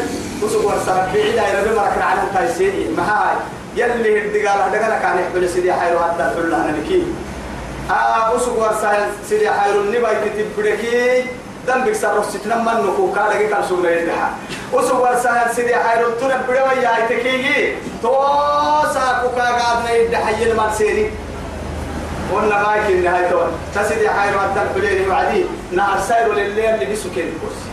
وسوق 0.43 0.65
ورسرب 0.65 1.09
عداي 1.09 1.49
ربي 1.57 1.71
مركنا 1.79 2.05
عنهم 2.05 2.27
تايسيني 2.33 2.83
ما 2.97 3.03
هاي. 3.09 3.35
يلي 3.75 4.09
يندي 4.17 4.47
قال 4.47 4.71
دقنا 4.71 4.97
كان 4.99 5.15
يحمل 5.19 5.49
سيدي 5.49 5.73
حيرو 5.73 5.99
حتى 5.99 6.31
تقول 6.33 6.47
لنا 6.47 6.73
نكين 6.77 7.15
آه 7.91 8.33
وسوق 8.33 8.57
ورسرب 8.61 9.09
سيدي 9.29 9.49
حيرو 9.49 9.81
النبي 9.81 10.13
كتب 10.23 10.47
بدكي 10.57 11.23
دم 11.67 11.83
بيكسر 11.85 12.17
رصتنا 12.17 12.55
من 12.55 12.77
نكو 12.85 13.13
كارك 13.13 13.49
كان 13.49 13.63
سوق 13.69 13.79
يدها. 13.79 14.29
وسوق 14.73 15.15
سهل 15.23 15.55
سيدي 15.55 15.75
حيرو 15.75 16.11
تنا 16.11 16.41
بدوا 16.47 16.71
يا 16.83 17.05
تكيجي 17.09 17.75
تو 18.03 18.13
ساكو 18.93 19.29
كاغاد 19.35 19.77
نيد 19.85 20.15
حي 20.15 20.51
المرسيني 20.51 21.09
قلنا 22.33 22.63
ما 22.63 22.75
يمكن 22.75 23.07
هاي 23.07 23.29
تو 23.29 23.39
تسيدي 23.75 24.09
حيرو 24.09 24.39
عدل 24.39 24.67
بليل 24.75 25.09
وعدي 25.09 25.45
نار 25.71 25.99
سيرو 26.07 26.33
لليل 26.33 26.65
اللي 26.65 26.85
بيسكن 26.85 27.29
كرسي 27.41 27.69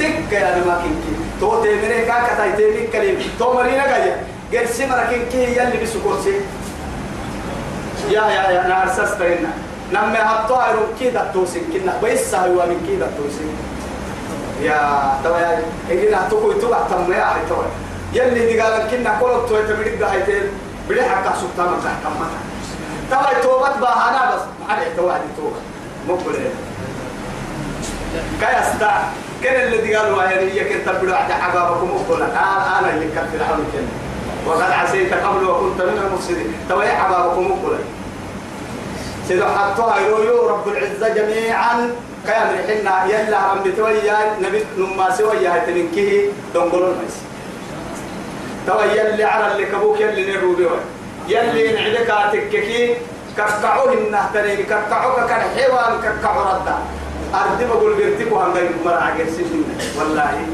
دك 0.00 0.32
يا 0.32 0.62
ما 0.66 0.82
كنكي 0.82 1.14
تو 1.40 1.62
تمرين 1.62 2.04
كاكا 2.06 2.34
تاي 2.36 2.52
تمرين 2.52 2.90
كليم 2.92 3.16
تو 3.38 3.52
مرينا 3.54 3.86
جاية 3.86 4.16
قرسي 4.52 4.86
مركين 4.86 5.22
كي 5.32 5.42
يلي 5.42 5.76
بيسو 5.80 5.98
كرسي 6.04 6.34
يا 8.10 8.22
يا 8.36 8.50
يا 8.50 8.66
نار 8.68 8.88
سستينا 8.88 9.50
نمي 9.92 10.18
هبطوا 10.18 10.62
عيرو 10.62 10.80
كيدا 10.98 11.30
توسين 11.34 11.62
كنا 11.72 11.98
بيسا 12.02 12.38
هو 12.38 12.66
من 12.66 12.86
كيدا 12.86 13.10
توسين 13.16 13.73
يا 14.60 15.18
توا 15.24 15.38
يا 15.38 15.62
إني 15.90 16.10
نحتوكو 16.10 16.50
يتوقع 16.50 16.80
تم 16.90 17.12
يا 17.12 17.24
حي 17.24 17.40
توا 17.48 17.64
يلي 18.12 18.46
دي 18.46 18.60
قال 18.60 18.90
كنا 18.90 19.18
كل 19.20 19.48
توي 19.48 19.62
تبريد 19.62 20.02
هايتين 20.02 20.42
بدي 20.88 21.02
حكا 21.02 21.34
سلطان 21.40 21.66
ما 21.66 21.78
تحكم 21.84 22.20
ما 22.20 22.26
توا 23.10 23.42
توبت 23.42 23.78
بهانا 23.80 24.34
بس 24.34 24.42
ما 24.60 24.74
عليه 24.74 24.96
توا 24.96 25.12
دي 25.12 25.28
توبة. 25.36 25.56
مقبل 26.08 26.34
كاي 28.40 28.60
استا 28.60 29.02
كان 29.42 29.72
اللي 29.72 29.96
قالوا 29.96 30.22
هي 30.22 30.64
كنت 30.64 30.88
على 31.12 31.34
حبابكم 31.34 31.90
مقبل 31.90 32.22
أنا 32.22 32.78
أنا 32.78 32.90
اللي 32.90 33.06
كنت 33.06 33.34
الحول 33.34 33.56
كن 33.72 33.86
وقد 34.46 34.62
عسيت 34.62 35.14
قبل 35.14 35.44
وكنت 35.44 35.82
من 35.82 35.98
المفسدين. 36.06 36.54
توا 36.68 36.84
يا 36.84 36.94
حبابكم 36.94 37.50
مقبل 37.50 37.78
سيدو 39.28 39.44
حطوها 39.44 39.98
يو 40.00 40.48
رب 40.48 40.68
العزة 40.68 41.08
جميعا. 41.08 41.90
كيام 42.26 42.48
رحنا 42.56 43.04
يلا 43.04 43.36
عم 43.36 43.62
بتويا 43.64 44.18
نبي 44.40 44.64
نما 44.78 45.10
سوى 45.16 45.36
يا 45.44 45.62
تنكيه 45.66 46.28
دونغولون 46.54 46.98
ميس. 47.00 47.16
توا 48.66 48.84
يلي 48.84 49.24
على 49.24 49.52
اللي 49.52 49.66
كبوك 49.66 50.00
يلي 50.00 50.32
نروبي 50.32 50.66
يلي 51.28 51.72
نعدك 51.72 52.10
تككي 52.32 52.96
كركعوه 53.36 53.92
النهترين 53.92 54.64
كركعوك 54.70 55.28
كان 55.28 55.42
حيوان 55.56 55.92
كركعو 56.02 56.40
ردا. 56.40 56.76
أردي 57.34 57.64
بقول 57.64 57.94
بيرتكو 57.94 58.36
هم 58.36 58.52
غير 58.52 58.70
مرة 58.84 59.16
سنين 59.36 59.64
والله. 59.98 60.46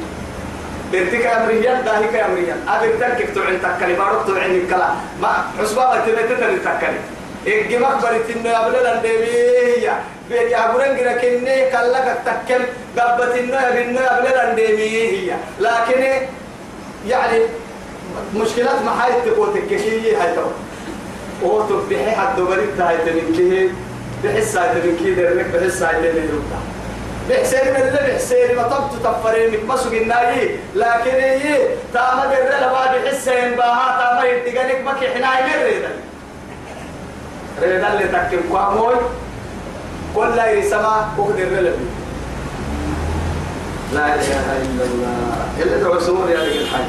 بيرتك 0.92 1.26
أمريان 1.26 1.84
داهي 1.84 2.08
كأمريان. 2.08 2.58
أبرتك 2.68 3.30
كتوعن 3.30 3.58
تكلي 3.62 3.96
ما 3.96 4.04
ربطو 4.04 4.34
عين 4.36 4.54
الكلام 4.54 4.94
ما 5.22 5.44
حسبا 5.60 6.02
تبتتني 6.06 6.56
تكلي. 6.56 7.00
إيه 7.46 7.78
مقبرة 7.78 8.20
إنه 8.36 8.50
قبل 8.52 8.74
الأندمية 8.76 9.94
بيري 10.30 10.56
أقولن 10.56 10.96
كنا 10.96 11.12
كني 11.12 11.70
كلا 11.70 12.14
كتكل 12.14 12.62
قبت 12.98 13.34
إنه 13.38 13.58
إنه 13.58 14.00
قبل 14.06 14.26
الأندمية 14.26 15.38
لكن 15.60 16.26
يعني 17.06 17.38
مشكلات 18.34 18.82
ما 18.84 19.04
هاي 19.04 19.12
تقول 19.30 19.54
تكشي 19.54 20.16
هاي 20.16 20.34
تو. 20.34 20.46
هو 21.44 21.62
تبحي 21.62 22.10
حد 22.10 22.40
بريد 22.40 22.80
هاي 22.80 22.96
تنكيه 22.96 23.68
بحس 24.24 24.56
هاي 24.56 24.80
تنكيه 24.80 25.14
درك 25.14 25.46
بحس 25.46 25.82
هاي 25.82 26.12
تنكيه 26.12 26.60
بحسين 27.30 27.60
من 27.60 27.76
اللي 27.76 28.12
بحسين 28.12 28.56
ما 28.56 28.62
طبت 28.62 29.02
تفرين 29.04 29.66
ما 29.66 29.76
سوق 29.76 29.92
الناي 29.92 30.56
لكن 30.74 31.10
هي 31.10 31.58
تاما 31.94 32.26
در 32.26 32.56
لبا 32.56 32.98
بحسين 32.98 33.54
باها 33.56 34.14
تاما 34.14 34.24
يدقنك 34.28 34.80
ما 34.84 34.92
كحنا 34.92 35.38
يمرد 35.38 35.84
ريدا 37.62 37.92
اللي 37.92 38.04
تكن 38.04 38.56
قاموي 38.56 38.94
كل 40.16 40.36
لا 40.36 40.50
يسمع 40.50 41.04
وقدر 41.18 41.48
رلبي 41.56 41.86
لا 43.94 44.14
إله 44.14 44.46
إلا 44.62 44.84
الله. 44.84 45.18
إلا 45.58 45.82
دعو 45.82 46.00
سمور 46.00 46.30
يا 46.30 46.36
لك 46.36 46.56
الحاجة 46.56 46.84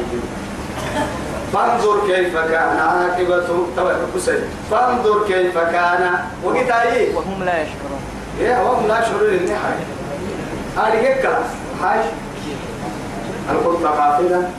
فانظر 1.54 2.08
كيف 2.08 2.38
كان 2.38 2.78
عاقبة 2.78 3.48
تبع 3.78 3.94
كسي 4.16 4.40
فانظر 4.72 5.28
كيف 5.28 5.58
كان. 5.58 6.20
وقت 6.44 6.72
إيه 6.72 7.16
وهم 7.16 7.44
لا 7.44 7.62
يشعرون. 7.62 8.02
إيه 8.40 8.62
هم 8.62 8.88
لا 8.88 9.00
يشعرون 9.00 9.30
إني 9.30 9.56
حاجة 9.56 9.86
هذه 10.78 11.00
هيك 11.08 11.30
حاجة 11.82 12.10
القطة 13.52 13.90
قافلة 13.90 14.50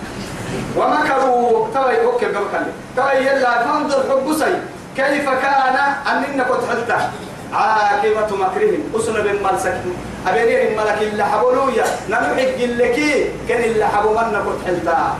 ومكروا. 0.76 1.68
تبع 1.74 1.92
يوكل 1.92 2.26
قبل 2.26 2.66
تبع 2.96 3.12
يلا 3.12 3.64
فانظر 3.64 4.02
حب 4.10 4.34
سي 4.38 4.58
كيف 4.96 5.28
كان؟ 5.28 5.76
أننا 6.06 6.44
كنت 6.44 6.64
حلتا 6.70 7.10
عاقبة 7.52 8.36
مكرهم. 8.36 8.82
أسنا 8.96 9.20
بن 9.20 9.36
ملسك. 9.44 9.80
أبيني 10.26 10.76
ملك 10.76 10.98
إلا 11.02 11.24
حبولويا 11.24 11.84
نمحق 12.08 12.58
لكي 12.58 13.30
كان 13.48 13.60
إلا 13.70 13.86
حبو 13.88 14.08
من 14.14 14.36
كنت 14.46 14.66
حلتا. 14.66 15.14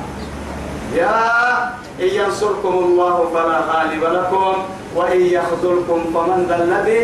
يا 0.97 1.13
إن 2.01 2.09
ينصركم 2.09 2.75
الله 2.75 3.17
فلا 3.35 3.59
غالب 3.71 4.05
لكم 4.05 4.55
وإن 4.97 5.21
يخذلكم 5.27 6.01
فمن 6.15 6.47
ذا 6.49 6.57
الذي 6.65 7.01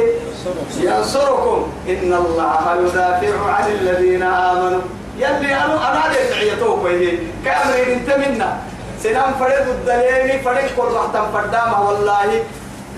ينصركم. 0.80 1.72
إن 1.88 2.12
الله 2.12 2.64
يدافع 2.84 3.52
عن 3.52 3.66
الذين 3.80 4.22
آمنوا. 4.22 4.80
يلي 5.18 5.54
أنا 5.54 5.74
أنا 5.74 6.14
دعيتوك 6.30 6.84
وهي 6.84 7.18
كأمرين 7.44 7.88
انت 7.98 8.10
منا. 8.10 8.58
سنام 9.02 9.34
فرد 9.40 9.66
الدليل 9.68 10.40
فرد 10.40 10.70
كل 10.76 10.88
رحتم 10.94 11.24
فردامة 11.32 11.88
والله. 11.88 12.42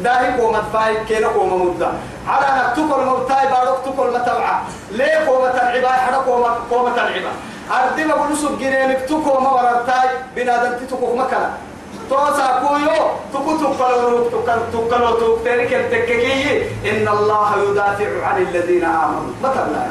داهي 0.05 0.41
قومة 0.41 0.63
فاي 0.73 1.05
كينا 1.09 1.29
قومة 1.29 1.57
مدة. 1.57 1.91
على 2.29 2.47
نكتوك 2.63 2.99
المبتاي 2.99 3.47
بارك 3.47 3.79
توك 3.85 4.07
المتوعة 4.07 4.63
ليه 4.91 5.27
قومة 5.29 5.51
العبا 5.51 5.89
حدا 5.89 6.17
قومة 6.17 6.57
قومة 6.71 6.95
العبا 6.95 7.33
أردي 7.71 8.05
ما 8.05 8.15
بقول 8.15 8.59
جنينك 8.61 9.09
توك 9.09 9.27
وما 9.27 9.51
ورتاي. 9.51 10.09
بنادم 10.37 10.73
تتوك 10.79 11.17
مكلا. 11.17 11.51
توسا 12.11 12.63
كويو. 12.67 13.07
تكو 13.33 13.57
تكلو 13.57 14.25
تكلو 14.25 14.89
تكلو 14.89 15.37
تكترك 15.37 15.75
التككي 15.75 16.63
إن 16.91 17.09
الله 17.09 17.51
يدافع 17.71 18.27
عن 18.27 18.43
الذين 18.43 18.85
آمنوا. 18.85 19.33
مثلا 19.43 19.87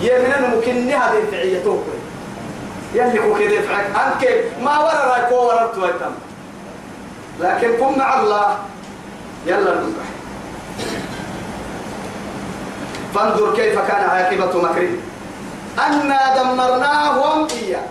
يا 0.00 0.18
يمنا 0.18 0.48
ممكن 0.48 0.90
هذه 0.90 1.18
الفعية 1.18 1.62
يلي 2.94 3.18
كو 3.18 3.34
كده 3.38 3.50
يفعك. 3.50 3.84
أنك 3.84 4.44
ما 4.62 4.78
ورا 4.78 5.04
رايكو 5.10 5.34
ورا 5.34 5.66
تويتم 5.74 6.12
لكن 7.40 7.70
كن 7.80 7.98
مع 7.98 8.20
الله. 8.20 8.56
يلا 9.46 9.74
نصبح 9.74 10.04
فانظر 13.14 13.56
كيف 13.56 13.78
كان 13.78 14.10
عاقبة 14.10 14.62
مكرهم 14.62 14.96
أنا 15.78 16.42
دمرناهم 16.42 17.48
إياه. 17.62 17.82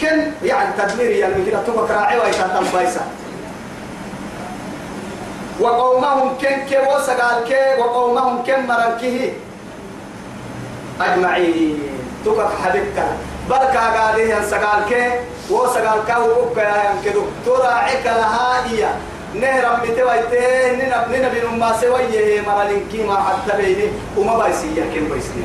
كن 0.00 0.32
يعني 0.42 0.68
تدمير 0.78 1.10
يعني 1.10 1.44
كده 1.46 1.62
تبقى 1.62 1.94
راعي 1.96 2.18
ويتاتم 2.18 2.64
بايسا 2.74 3.00
وقومهم 5.60 6.28
كن 6.40 6.56
كي 6.68 6.78
وسقال 6.78 7.44
كي 7.44 7.80
وقومهم 7.80 8.44
كن 8.44 8.66
مرنكه. 8.66 9.32
أجمعين. 11.00 11.78
تبقى 12.24 12.48
حبيبك. 12.64 13.04
بركة 13.50 13.78
قاعدين 13.78 14.36
سقال 14.50 14.84
كي 14.88 15.10
وسقال 15.50 16.20
وبقى 16.20 16.64
يعني 16.64 16.98
كده 17.04 17.22
تراعيك 17.46 18.06
لها 18.06 18.64
إياه. 18.70 18.94
نهر 19.34 19.80
متى 19.82 20.02
ويته 20.02 20.72
ننا 20.72 21.06
ننا 21.08 21.28
بين 21.28 21.58
ما 21.58 21.76
سوية 21.80 22.40
مرالين 22.40 23.06
ما 23.06 23.16
حتى 23.16 23.56
بيني 23.56 23.88
وما 24.16 24.38
بايسي 24.38 24.74
كم 24.94 25.08
بايسي. 25.08 25.44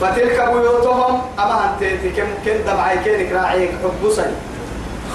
فتلك 0.00 0.48
بيوتهم 0.48 1.22
أما 1.38 1.70
أنت 1.80 2.16
كم 2.16 2.26
كم 2.46 2.58
دمعي 2.66 2.98
كينك 3.04 3.32
راعيك 3.32 3.70
حبسي 3.82 4.30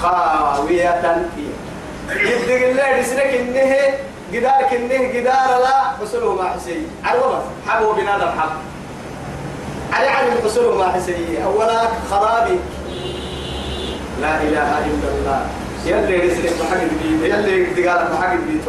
خاوية 0.02 1.22
يدق 2.10 2.68
الله 2.68 2.88
يسرك 2.88 3.34
إنه 3.34 3.76
جدارك 4.32 4.72
إنه 4.72 5.12
جدار 5.12 5.60
لا 5.62 5.82
حصله 6.00 6.34
ما 6.34 6.50
حسي 6.50 6.82
عروة 7.04 7.42
حبوا 7.68 7.94
بنادم 7.94 8.28
حب. 8.40 8.50
علي 9.92 10.08
علي 10.08 10.30
حصله 10.44 10.74
ما 10.78 10.92
حسي 10.92 11.44
أولا 11.44 11.88
خرابي. 12.10 12.58
لا 14.20 14.42
إله 14.42 14.70
إلا 14.90 15.08
الله. 15.14 15.40
يلي 15.86 16.16
رسلك 16.16 16.52
بحق 16.60 16.80
البيت 16.80 17.32
يلي 17.32 17.64
دقالك 17.64 18.10
بحق 18.12 18.32
البيت 18.32 18.64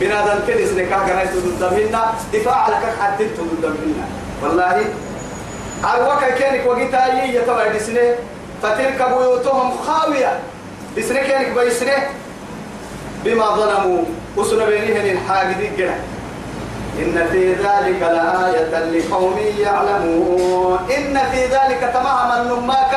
بنادم 0.00 0.38
كده 0.48 0.66
سنك 0.66 0.88
كاكا 0.88 1.24
تدد 1.24 1.62
منا 1.72 2.04
دفاع 2.32 2.68
لك 2.68 2.84
حتى 3.00 3.24
تدد 3.24 3.64
منا 3.64 4.06
والله 4.42 4.84
الوكا 5.94 6.30
كانك 6.38 6.66
وقتا 6.66 7.24
يتوى 7.24 7.68
بسنة؟ 7.74 8.14
فتلك 8.62 9.00
بيوتهم 9.08 9.78
خاوية. 9.86 10.32
بسنة 10.98 11.20
كانك 11.20 11.58
بيسنة؟ 11.58 11.98
بما 13.24 13.46
ظلموا. 13.56 14.04
وسن 14.36 14.66
بينهم 14.66 15.06
الحاجدين 15.16 15.72
كده 15.78 15.94
إن 16.98 17.28
في 17.32 17.52
ذلك 17.52 18.00
لآية 18.02 18.72
لقوم 18.90 19.38
يعلمون. 19.58 20.78
إن 20.96 21.18
في 21.32 21.40
ذلك 21.46 21.90
تماما 21.94 22.36
نماك 22.50 22.94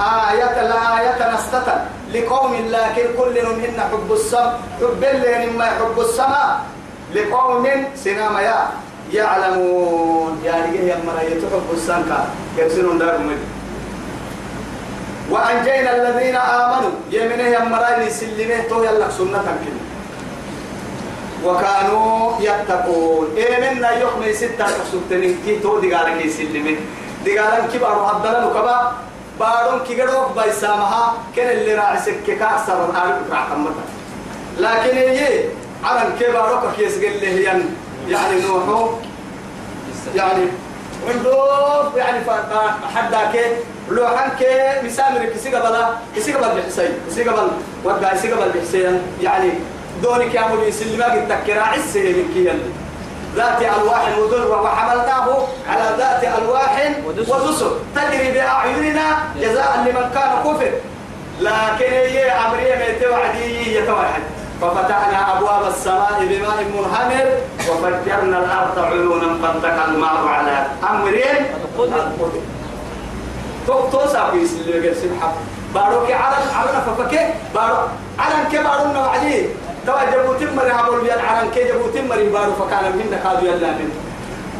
آية 0.00 0.62
لآية 0.62 1.34
نستة 1.34 1.74
لقوم 2.14 2.52
لكن 2.54 3.06
كل 3.18 3.34
منهن 3.46 3.80
حب 3.92 4.12
السم 4.12 4.50
حب 4.80 5.04
اللي 5.04 5.46
مما 5.46 5.64
يحب 5.66 6.00
السماء. 6.00 6.60
لقوم 7.14 7.66
سنام 7.96 8.36
يا 8.38 8.58
يعلمون. 9.12 10.42
يعني 10.44 10.78
هي 10.78 10.96
مراية 11.06 11.40
حب 11.52 11.68
السنكا 11.72 12.26
يكسرون 12.58 12.98
دار 12.98 13.18
مجد 13.18 13.44
وأنجينا 15.30 15.96
الذين 15.96 16.36
آمنوا. 16.36 16.90
يمنه 17.10 17.46
يمراي 17.56 18.10
سلمة 18.10 18.60
تو 18.68 18.82
يلا 18.82 19.10
سنة 19.10 19.44
كده 19.64 19.82
وكانوا 21.44 22.32
يتقون. 22.40 23.26
إيه 23.36 23.74
منا 23.74 23.90
يحمي 23.90 24.32
ستة 24.32 24.66
سبتنين 24.92 25.38
كي 25.44 25.58
تو 25.58 25.78
دقالك 25.78 26.24
يسلمه 26.24 26.76
دقالك 27.26 27.68
كبار 27.72 27.96
عبدالله 28.04 28.50
نكبا 28.50 28.92
بارون 29.40 29.80
كي 29.86 30.02
قدوك 30.02 30.32
بايسامها 30.36 31.14
كان 31.36 31.58
اللي 31.58 31.74
راعي 31.74 31.98
سكي 31.98 32.36
كأكثر 32.36 32.90
الآلب 32.90 33.16
راح 33.30 33.46
لكن 34.58 34.96
يجي 34.96 35.44
عرن 35.84 36.12
كباروك 36.20 36.74
كيس 36.76 36.94
قال 36.94 37.20
لي 37.20 37.42
يعني 37.42 38.40
نوحو 38.46 38.88
يعني 40.14 40.42
عندوف 41.08 41.96
يعني 41.96 42.18
حداك 42.94 43.56
لو 43.90 44.08
حنك 44.08 44.46
مسامر 44.84 45.24
كسي 45.24 45.54
قبل 45.54 45.76
كسي 46.16 46.32
قبل 46.32 46.60
بحسين 46.60 46.90
كسي 47.08 47.24
قبل 47.24 47.50
وقع 47.84 48.14
كسي 48.14 48.32
قبل 48.32 48.50
بحسين 48.50 49.02
يعني 49.22 49.50
دونك 50.02 50.34
يا 50.34 50.48
مولي 50.48 50.72
سلماك 50.72 51.12
التكرا 51.12 51.60
عسه 51.62 52.00
لك 52.00 52.58
ذات 53.38 53.60
ألواح 53.62 54.04
وذر 54.18 54.62
وحملناه 54.62 55.26
على 55.70 55.86
ذات 55.98 56.22
ألواح 56.38 56.74
ودسر. 57.06 57.72
تجري 57.96 58.28
بأعيننا 58.34 59.06
جزاء 59.42 59.70
لمن 59.86 60.06
كان 60.14 60.32
كفر. 60.44 60.72
لكن 61.40 61.92
هي 61.92 62.30
أمرية 62.30 62.74
ميت 62.74 63.02
وعدي 63.12 63.76
يتوحد 63.78 64.22
ففتحنا 64.60 65.18
أبواب 65.38 65.62
السماء 65.68 66.18
بماء 66.30 66.58
منهمر 66.74 67.26
وفجرنا 67.68 68.38
الأرض 68.38 68.76
عيونا 68.78 69.28
فالتقى 69.42 69.84
الماء 69.84 70.18
على 70.26 70.66
أمرين 70.90 71.40
توسع 73.66 74.30
في 74.30 74.46
سلوك 74.46 74.84
السبحة 74.84 75.32
باروك 75.74 76.10
على 76.10 76.36
على 76.58 76.70
ففكه. 76.86 77.24
بارو 77.54 77.76
على 78.18 78.34
كبارو 78.52 78.92
نوعدي 78.92 79.46
توا 79.86 80.04
جبوت 80.12 80.42
مري 80.56 80.70
عمل 80.70 81.00
بيان 81.00 81.18
على 81.18 81.48
كي 81.54 81.64
جبوت 81.64 81.96
مري 82.10 82.28
بارو 82.28 82.52
فكان 82.52 82.84
من 82.96 83.20
كادو 83.24 83.46
يلا 83.46 83.70
من. 83.70 83.90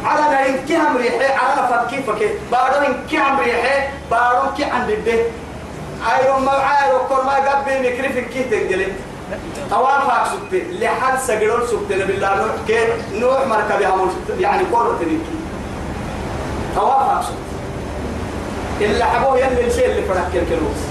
على 0.05 0.49
إن 0.49 0.65
كهم 0.69 0.97
ريحة 0.97 1.33
على 1.45 1.87
فكي 1.87 2.03
فكي 2.03 2.29
بارو 2.51 2.85
إن 2.87 2.93
كهم 3.11 3.39
ريحة 3.39 3.87
بارو 4.11 4.53
كي 4.57 4.63
عند 4.63 4.89
الده 4.89 5.19
أيرو 6.11 6.39
ما 6.39 6.51
عايرو 6.51 6.99
كل 7.09 7.25
ما 7.25 7.35
قبل 7.35 7.79
مكرف 7.79 8.17
كي 8.33 8.43
تنجلي 8.43 8.87
توافق 9.69 10.27
سبت 10.31 10.63
لحد 10.71 11.19
سجلون 11.19 11.61
سبت 11.67 11.91
نبي 11.91 12.13
الله 12.15 12.35
نوح 12.35 12.51
كي 12.67 12.79
نوح 13.13 13.47
مركب 13.47 13.81
يعمل 13.81 14.07
يعني 14.39 14.63
قرة 14.63 14.97
تنيكي 15.01 15.35
توافق 16.75 17.21
سبت. 17.21 17.49
إلا 18.81 19.05
حبوه 19.05 19.37
يلي 19.37 19.67
الشيء 19.67 19.85
اللي 19.85 20.01
فرق 20.01 20.25
الكلوس 20.33 20.81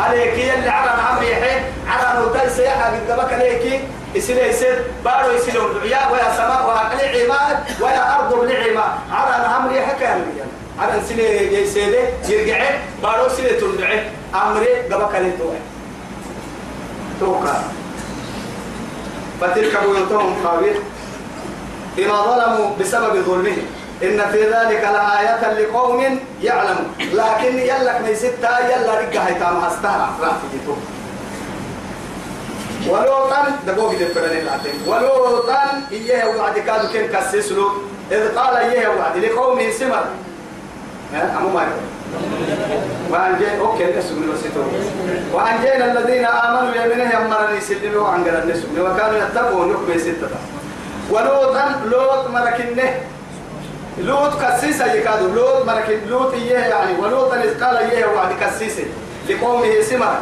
عليك 0.00 0.34
يلي 0.38 0.68
عرن 0.68 1.00
عمري 1.00 1.34
حين 1.34 1.62
عرن 1.88 2.24
ودل 2.24 2.50
سياحة 2.50 2.92
قدامك 2.96 3.32
عليك 3.32 3.80
يسير 4.14 4.46
يسير 4.46 4.84
بارو 5.04 5.30
يسير 5.30 5.66
الدعياء 5.66 6.12
ويا 6.12 6.36
سماء 6.36 6.62
ويا 6.68 7.24
عماد 7.24 7.58
ويا 7.80 8.16
أرض 8.16 8.40
بالعماد 8.40 8.92
عرن 9.12 9.44
عمري 9.44 9.80
حكى 9.86 10.06
عرن 10.78 11.02
سيلي 11.08 11.62
يسير 11.62 11.92
يرجع 12.28 12.60
بارو 13.02 13.28
سيلي 13.28 13.60
تندعي 13.60 14.00
عمري 14.34 14.74
قبك 14.90 15.14
عليك 15.14 15.34
توقع. 17.20 17.54
فتلك 19.40 19.80
بيوتهم 19.82 20.44
خاوية 20.44 20.74
بما 21.96 22.22
ظلموا 22.22 22.76
بسبب 22.80 23.22
ظلمهم. 23.22 23.66
إن 24.02 24.18
في 24.32 24.42
ذلك 24.44 24.82
لآية 24.94 25.52
لقوم 25.52 26.18
يعلمون. 26.42 26.94
لكن 27.12 27.58
يلك 27.58 28.00
من 28.06 28.14
ستة 28.14 28.58
يلا 28.58 29.00
رجع 29.00 29.22
هيتام 29.22 29.56
هستها. 29.56 30.10
رافيته 30.20 30.76
ولوطا 32.88 33.46
دقوق 33.66 33.90
دي 33.90 34.06
فرن 34.06 34.36
العتين 34.36 34.74
ولوطا 34.86 35.82
إيه 35.92 36.24
وعد 36.24 36.58
كادو 36.58 36.88
كن 36.92 37.06
كسسلو 37.06 37.68
إذ 38.12 38.38
قال 38.38 38.56
إيه 38.56 38.88
وعد 38.88 39.16
لقوم 39.16 39.60
سمر. 39.78 40.04
أمو 41.14 41.48
ما 41.48 41.66
وأنجينا 43.10 43.60
أوكي 43.60 43.84
نسوي 43.84 44.26
نسيتو 44.34 44.62
وأنجينا 45.32 45.92
الذين 45.92 46.24
آمنوا 46.24 46.74
يمنه 46.74 47.10
يمرني 47.14 47.60
سلموا 47.60 48.08
عن 48.08 48.24
قال 48.24 48.42
النسوي 48.42 48.80
وكانوا 48.80 49.18
يتقون 49.18 49.70
يقبل 49.70 50.00
ستة. 50.00 50.28
ولوطا 51.10 51.82
لوط 51.90 52.26
مركنه 52.26 52.94
لوط 53.98 54.42
كسيسة 54.42 54.92
يكادو. 54.92 55.34
لوط 55.34 55.66
مركن 55.66 55.98
لوط 56.08 56.32
إيه 56.32 56.58
يعني؟ 56.58 56.98
ولوطا 56.98 57.36
إذ 57.36 57.64
قال 57.64 57.76
إيه 57.76 58.04
وعد 58.06 58.32
كسيسة؟ 58.40 58.84
لقومه 59.28 59.80
سمر 59.80 60.14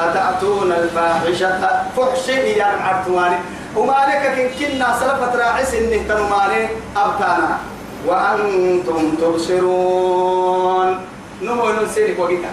أتأتون 0.00 0.72
الفاحشة؟ 0.72 1.58
فحش 1.96 2.28
يا 2.28 2.64
عرتواني 2.64 3.36
وما 3.76 3.96
لك 4.08 4.50
كنا 4.58 4.94
سلفت 5.00 5.36
راعس 5.36 5.74
إنه 5.74 6.02
تنماني 6.08 6.68
أبتانا. 6.96 7.58
وأنتم 8.06 9.14
تبصرون. 9.20 11.00
نمو 11.42 11.68
نسيرك 11.82 12.18
وقتا 12.18 12.50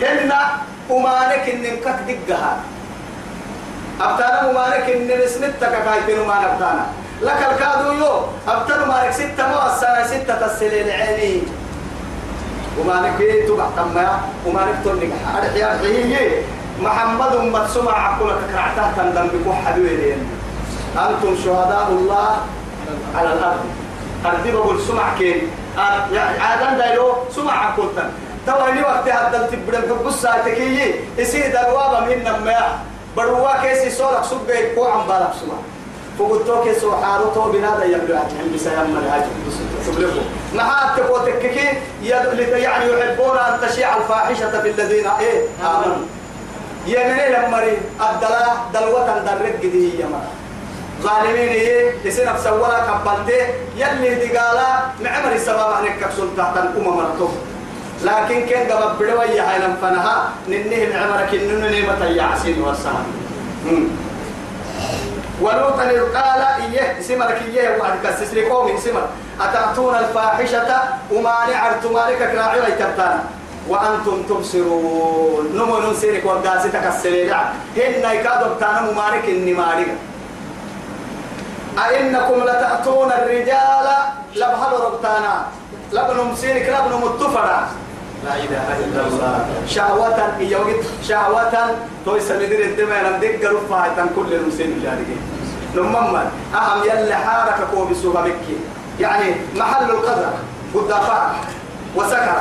كنا 0.00 0.40
وما 0.90 1.16
لك 1.30 1.44
إن 1.54 1.76
كت 1.76 1.98
دقها 2.08 2.56
أبتانا 4.00 4.48
وما 4.50 4.66
لك 4.74 4.90
إن 4.90 5.08
نسنتك 5.24 5.72
كايتين 5.84 6.20
وما 6.20 6.34
نبتانا 6.34 6.86
لك 7.22 7.40
الكادو 7.50 7.92
يو 7.92 8.14
أبتانا 8.48 8.84
ما 8.86 9.02
لك 9.04 9.12
ستة 9.12 9.44
مؤسسة 9.48 10.06
ستة 10.06 10.46
السليل 10.46 10.90
عيني. 10.90 11.42
وما 12.78 12.92
لك 13.04 13.48
تبع 13.48 13.66
تما 13.76 14.20
وما 14.46 14.60
لك 14.60 14.78
تنك 14.84 15.12
أرحي 15.36 15.62
أرحي 15.64 16.42
محمد 16.80 17.32
أمت 17.36 17.68
سمع 17.70 17.92
عقلك 17.92 18.38
كرعته 18.50 18.92
تندم 18.96 19.26
بكو 19.28 19.52
حدوين 19.52 20.28
أنتم 20.96 21.36
شهداء 21.44 21.86
الله 21.90 22.36
على 23.16 23.32
الأرض. 23.32 23.64
أرضي 24.26 24.52
بقول 24.52 24.80
سمع 24.80 25.14
كين؟ 25.18 25.50
عادان 26.40 26.78
دايلو 26.78 27.14
سمع 27.36 27.66
عقلتن 27.66 28.10
تواني 28.46 28.82
وقت 28.82 29.08
هذا 29.08 29.50
تبرم 29.52 29.82
بقصة 29.88 30.38
تكيي. 30.44 30.94
يصير 31.18 31.52
دروابا 31.52 32.00
من 32.00 32.24
نما 32.24 32.78
بروا 33.16 33.62
كيسي 33.62 33.90
صورك 33.90 34.24
سبه 34.24 34.74
كو 34.74 34.84
عم 34.84 35.06
بالك 35.06 35.32
سمع. 35.40 35.58
فقلتو 36.18 36.64
كيسو 36.64 36.96
حارو 37.02 37.24
تو 37.34 37.52
بنادا 37.52 37.84
يبدو 37.84 38.14
عن 38.14 38.52
بسيام 38.54 38.96
الهاج 38.96 39.22
سبلكم 39.86 40.24
ما 40.54 40.94
تبو 40.96 41.18
تككي؟ 41.18 41.68
يعني 42.02 42.92
يحبون 42.92 43.36
أن 43.38 43.68
تشيع 43.68 43.96
الفاحشة 43.96 44.62
في 44.62 44.70
الذين 44.70 45.06
إيه؟ 45.06 45.46
آمنوا 45.62 46.06
يمني 46.86 47.28
لمري. 47.28 47.78
الدلا 48.00 48.46
دلوة 48.74 49.18
درك 49.26 49.60
دي 49.62 50.00
يا 50.00 50.06
مرا. 50.06 50.30
ظالمين 51.02 51.48
إيه 51.48 51.94
يصير 52.04 52.26
نفس 52.32 52.46
ولا 52.46 52.76
قبلته 52.76 53.46
يلي 53.76 54.14
دقالا 54.14 54.68
معمر 55.04 55.32
السبب 55.32 55.58
عنك 55.58 55.98
كبسول 56.00 56.28
تحت 56.36 56.56
الأمم 56.56 56.96
مرتو 56.96 57.28
لكن 58.04 58.46
كان 58.46 58.72
قبل 58.72 59.08
يا 59.08 59.42
هاي 59.42 59.60
فنها 59.82 60.30
ننه 60.48 60.80
معمرك 60.94 61.34
إنه 61.34 61.68
نعمة 61.70 62.04
يعسين 62.04 62.62
والسلام 62.62 63.06
ولوطا 65.42 65.82
إذ 65.90 66.02
قال 66.14 66.42
إيه 66.62 67.02
سمرك 67.02 67.42
إيه 67.54 67.78
وعد 67.78 67.94
كسس 68.04 68.34
لقوم 68.34 68.78
سمر 68.78 69.04
أتأتون 69.40 69.94
الفاحشة؟ 69.94 70.70
وما 71.12 71.36
نعرت 71.50 71.86
مالك 71.86 72.20
كراعي 72.32 72.60
ويتبتانا 72.60 73.22
وأنتم 73.68 74.22
تبصرون. 74.28 75.44
نمو 75.54 75.78
ننسيرك 75.78 76.24
وقاسي 76.24 76.68
تكسرين 76.68 77.32
هن 77.76 78.04
يكادوا 78.14 78.54
بتانا 78.54 78.80
ممارك 78.90 79.24
إني 79.28 79.54
مارك 79.54 79.90
أئنكم 81.78 82.38
لتأتون 82.44 83.12
الرجال؟ 83.12 83.86
لبهل 84.36 84.72
ربتانا. 84.86 85.34
لبن 85.92 86.18
مسيرك 86.32 86.66
لبن 86.68 86.92
متفرا. 87.04 87.60
لا 88.24 88.34
إله 88.44 88.66
إلا 88.84 89.00
الله. 89.06 89.46
شهوة 89.66 90.18
يوجد 90.40 90.84
شهوة. 91.08 91.54
توي 92.04 92.20
سمدر 92.20 92.60
الدماء 92.70 93.00
لم 93.04 93.16
دق 93.22 93.50
رفعة 93.50 93.98
كل 94.16 94.30
المسلمين 94.34 94.80
جارجين 94.82 95.22
نمما 95.76 96.30
أهم 96.54 96.84
يلي 96.84 97.14
حارك 97.14 97.66
كوب 97.74 97.92
سوها 98.02 98.20
بكي 98.22 98.56
يعني 99.00 99.34
محل 99.56 99.90
القدر 99.90 100.30
قد 100.74 100.92
وسكر. 101.96 102.36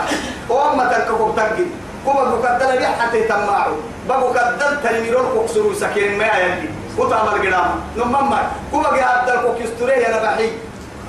وأما 0.50 0.84
تنكبك 0.86 1.36
تنكي 1.36 1.66
كما 2.06 2.24
بقدر 2.24 2.78
بي 2.78 2.88
حتى 2.88 3.24
تماعو 3.24 3.76
بقو 4.10 4.28
قدر 4.28 4.78
تنميرون 4.84 5.26
كوكسرو 5.34 5.74
سكين 5.74 6.18
ما 6.18 6.26
يلي 6.26 6.70
وتعمل 6.98 7.30
قدام 7.30 7.72
نمما 7.98 8.42
كما 8.72 8.88
قدر 8.88 9.42
كوكستوري 9.42 9.94
يا 9.94 10.10
نبحي. 10.10 10.52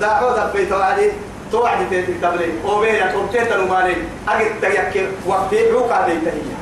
داعو 0.01 0.35
دبي 0.37 0.65
توعدي 0.65 1.11
توعدي 1.51 1.85
تيتي 1.89 2.13
تبلي 2.13 2.49
وبيا 2.65 3.11
تبتيت 3.11 3.53
نماني 3.53 3.95
أجد 4.29 4.51
تيكي 4.61 5.07
وقتي 5.27 5.71
عوكا 5.71 6.07
دي 6.07 6.15
تهيا 6.25 6.57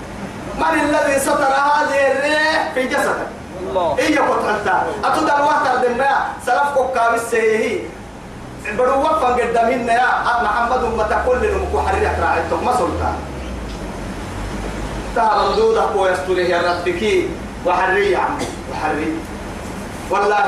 من 0.60 0.80
الذي 0.80 1.20
ستر 1.20 1.44
هذه 1.44 2.12
الريح 2.12 2.72
في 2.74 2.88
جسدك 2.88 3.28
الله. 3.72 3.90
إيه 4.00 4.20
قلت 4.20 4.46
أنت؟ 4.46 4.68
أتود 5.06 5.30
الوقت 5.30 5.66
الدماء 5.76 6.18
سلف 6.46 6.74
كاوي 6.96 7.20
سيهي 7.32 7.80
بدو 8.78 8.92
وقفا 9.02 9.28
قدامين 9.28 9.88
يا. 9.88 10.08
محمد 10.44 10.84
أمة 10.84 11.12
كل 11.26 11.42
نمكو 11.54 11.78
حرية 11.88 12.14
راعيتك 12.22 12.64
ما 12.64 12.72
سلطان 12.78 13.16
تعال 15.16 15.52
مدودة 15.52 15.82
هو 15.82 16.08
يستره 16.08 16.40
يا 16.54 16.60
ربكي 16.62 17.30
وحرية 17.66 18.18
عم 18.18 18.38
وحرية 18.72 19.18
والله 20.10 20.48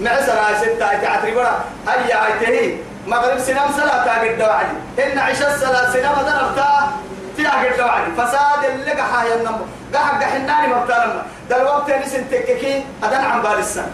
مع 0.00 0.20
سنة 0.20 0.58
ستة 0.60 0.88
تعتري 1.02 1.34
برا. 1.34 1.64
هيا 1.88 2.16
عيته 2.16 2.76
مغرب 3.06 3.38
سنام 3.38 3.68
سنة 3.76 4.04
تاقد 4.04 4.38
دوعدي 4.38 4.76
إن 5.12 5.18
عشاء 5.18 5.50
سنة 5.92 6.08
ما 6.16 6.22
دربتا 6.22 6.92
تاقد 7.36 7.76
دوعدي 7.78 8.10
فساد 8.16 8.64
اللي 8.74 8.92
قحا 8.92 9.26
ينمو 9.26 9.64
قحا 9.94 10.18
قحناني 10.20 10.74
مبتالما 10.74 11.22
دلوقت 11.50 11.90
نسن 11.90 12.30
تككي 12.30 12.84
أدن 13.04 13.24
عن 13.24 13.42
بالسنة 13.42 13.90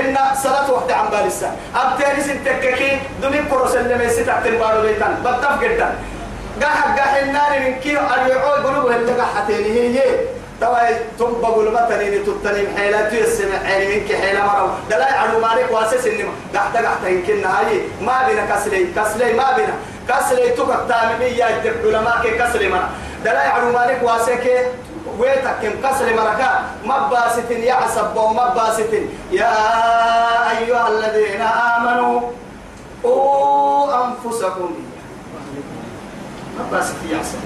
إن 0.00 0.18
صلاة 0.42 0.70
وقت 0.70 0.92
عن 0.92 1.08
بالسا 1.08 1.56
أبتاني 1.76 2.22
سنتككي 2.22 2.98
دمي 3.22 3.38
كروس 3.50 3.76
اللي 3.76 3.94
ميسي 3.94 4.24
تحت 4.24 4.46
البارو 4.46 4.82
بيتان. 4.82 5.14
بطف 5.24 5.60
جدا 5.62 5.94
قاح 6.62 7.14
النار 7.22 7.60
من 7.60 7.74
كيو 7.80 8.00
أريعو 8.00 8.50
قلوبه 8.50 8.96
اللي 8.96 9.12
قاحتيني 9.12 9.98
هي 9.98 10.02
توا 10.60 10.78
تم 11.18 11.40
بقول 11.42 11.70
بطني 11.74 12.18
تتني 12.18 12.68
حيلة 12.76 13.08
تيسمع 13.08 13.58
عيني 13.64 13.96
منك 13.96 14.12
حيلة 14.20 14.46
مرو 14.46 14.68
دلا 14.90 15.08
يعلو 15.08 15.40
مالك 15.40 15.70
واسس 15.70 16.06
إنما 16.06 16.30
قاحت 16.54 16.76
قاحت 16.76 17.04
يمكن 17.06 17.44
هاي. 17.44 17.80
ما 18.00 18.26
بينا 18.26 18.46
كسلي. 18.54 18.86
كسلي 18.96 19.32
ما 19.32 19.52
بينا. 19.56 19.74
كسلي 20.08 20.50
تقع 20.50 20.76
تامي 20.88 21.24
يا 21.24 21.48
جب 21.64 21.74
علماء 21.86 22.36
كسلي 22.38 22.68
منا 22.68 22.88
دلا 23.24 23.44
يعلو 23.44 23.72
مالك 23.72 24.00
واسك 24.02 24.72
ويتك 25.18 25.56
كم 25.62 25.88
كسر 25.88 26.14
مركا 26.14 26.64
مباسط 26.84 27.50
يعصب 27.50 28.16
ومباسط 28.16 28.92
يا 29.30 29.54
أيها 30.58 30.88
الذين 30.88 31.40
آمنوا 31.40 32.20
قوا 33.04 34.04
أنفسكم. 34.04 34.70
مباسط 36.58 36.94
يعصب 37.10 37.38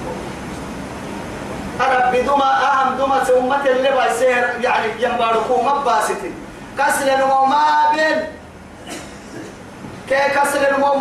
أنا 1.81 2.11
بدما 2.11 2.51
أهم 2.73 2.95
دما 2.99 3.23
أمة 3.39 3.67
اللي 3.67 3.91
بيسير 3.91 4.45
يعني 4.61 4.87
ينباركوا 4.99 5.63
مباسط 5.63 6.23
كسر 6.79 7.07
نمو 7.19 7.45
ما 7.45 7.65
بين. 7.95 8.19
كي 10.09 10.29
كسر 10.35 10.77
نمو 10.77 10.95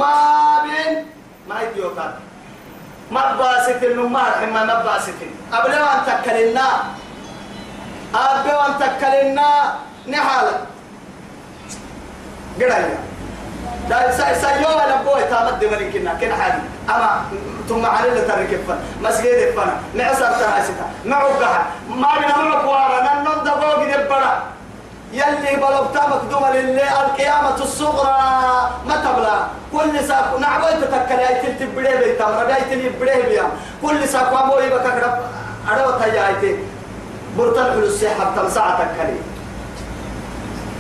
ما 1.50 1.56
بين 1.56 1.62
ما 1.62 1.62
يديوكا 1.62 2.14
مباسط 3.12 3.84
النمار 3.84 4.44
إما 4.44 4.64
مباسط 4.64 5.20
قبل 5.52 5.72
أن 5.72 6.00
تكلنا 6.06 6.70
قبل 8.14 8.50
أن 8.50 8.74
تكلنا 8.80 9.74
نحالة 10.08 10.58
قرأي. 12.62 12.98
دا 13.90 14.12
سيوم 14.34 14.78
أنا 14.86 15.02
بوي 15.02 15.24
تامد 15.24 15.64
من 15.66 15.92
كنا. 15.94 16.14
كنا 16.22 16.36
حالي. 16.36 16.62
أما 16.90 17.22
ثم 17.70 17.86
على 17.86 18.10
اللي 18.10 18.22
تركب 18.22 18.62
فن 18.68 18.80
مسجد 19.02 19.54
فن 19.56 19.72
معصر 19.96 20.32
تهاستا 20.40 20.86
معوقها 21.06 21.66
ما 21.90 22.10
بنا 22.20 22.38
معقوارا 22.38 23.00
ننن 23.02 23.44
دقوق 23.44 23.84
دبرا 23.84 24.44
يلي 25.14 25.56
بلغتا 25.56 26.08
مقدومة 26.08 26.52
لله 26.52 27.02
القيامة 27.02 27.58
الصغرى. 27.62 28.18
ما 28.86 28.96
تبلا 28.96 29.38
كل 29.74 30.08
ساق 30.08 30.40
نعبوي 30.40 30.74
تتكلي؟ 30.82 31.28
أي 31.28 31.36
تلتي 31.42 31.66
بڑے 31.76 31.94
بيتا 31.98 32.26
مرد 32.26 32.50
أي 32.50 32.62
تلي 32.70 32.90
بڑے 33.00 33.18
بيا. 33.26 33.46
كل 33.82 34.08
ساق 34.08 34.34
واموي 34.34 34.70
بكا 34.70 34.90
كرب 34.90 35.16
اڑو 35.70 36.00
تايا 36.00 36.28
أي 36.28 36.36
تي. 36.42 36.56
برتن 37.38 37.72
حلوسي 37.72 38.10
حتى 38.10 38.50
ساعة 38.50 38.78
تكلي. 38.78 39.18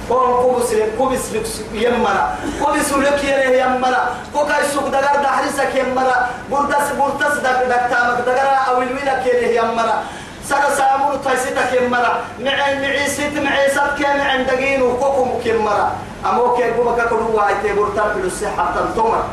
كون 0.09 0.41
كوبس 0.41 0.73
كوبس 0.97 1.61
يمرا 1.73 2.35
كوبس 2.63 2.93
لك 2.93 3.23
يلي 3.23 3.59
يمرا 3.59 4.01
كوكا 4.33 4.59
السوق 4.61 4.87
دغار 4.87 5.15
دحرسك 5.23 5.75
يمرا 5.75 6.29
برتس 6.51 6.87
برتس 6.99 7.37
دك 7.37 7.59
دك 7.69 7.83
تامك 7.89 8.19
دغار 8.25 8.49
أو 8.67 8.81
الويلك 8.81 9.25
يلي 9.25 9.55
يمرا 9.55 10.03
سر 10.49 10.69
سامور 10.77 11.15
تيسيتا 11.15 11.65
كمرة. 11.65 12.21
معي 12.39 12.79
معي 12.81 13.07
ست 13.07 13.37
معي 13.37 13.69
سب 13.69 14.03
كان 14.03 14.19
عندقين 14.19 14.81
وكوكم 14.81 15.29
كمرة. 15.45 15.91
أمو 16.25 16.55
كيف 16.55 16.79
بما 16.79 17.05
كنوا 17.05 17.31
وايتي 17.33 17.73
برتر 17.73 18.13
في 18.13 18.19
الصحة 18.27 18.75
تنتمر 18.75 19.23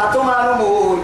أتما 0.00 0.52
نموي. 0.52 0.98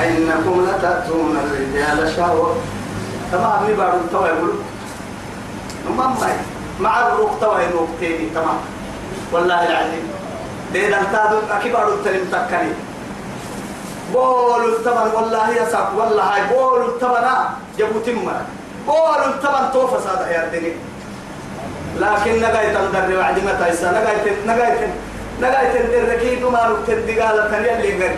أينكم 0.00 0.66
لتأتون 0.66 1.36
الرجال 1.36 2.16
شهوة. 2.16 2.56
تمام 3.32 3.52
أبني 3.52 3.74
بارو 3.74 3.98
توا 4.12 4.26
يقول 4.26 4.54
مما 5.90 6.16
مع 6.80 7.06
الروق 7.06 7.38
توا 7.40 7.60
ينوقتيني 7.60 8.30
تمام. 8.34 8.58
والله 9.32 9.66
العظيم. 9.68 10.17
دين 10.72 10.94
التادو 10.94 11.38
أكبر 11.50 11.88
التلم 11.94 12.24
تكني 12.32 12.72
بول 14.12 14.74
التمن 14.74 15.10
والله 15.14 15.48
يساق 15.62 15.92
والله 15.98 16.22
هاي 16.22 16.42
بول 16.52 16.80
التمن 16.88 17.26
جبو 17.78 17.98
تمر 18.06 18.40
بول 18.86 19.22
التمن 19.26 19.72
توفى 19.72 20.02
صاد 20.04 20.20
يا 20.30 20.44
الدنيا 20.44 20.76
لكن 22.00 22.36
نجاي 22.36 22.74
تندر 22.74 23.18
وعد 23.18 23.38
نجاي 23.38 23.72
نجاي 25.38 25.66
تندر 25.72 26.14
ركيد 26.14 26.44
ما 26.44 26.68
نكتر 26.68 27.00
دجالة 27.00 27.50
تانية 27.50 27.72
اللي 27.72 27.98
غير 27.98 28.16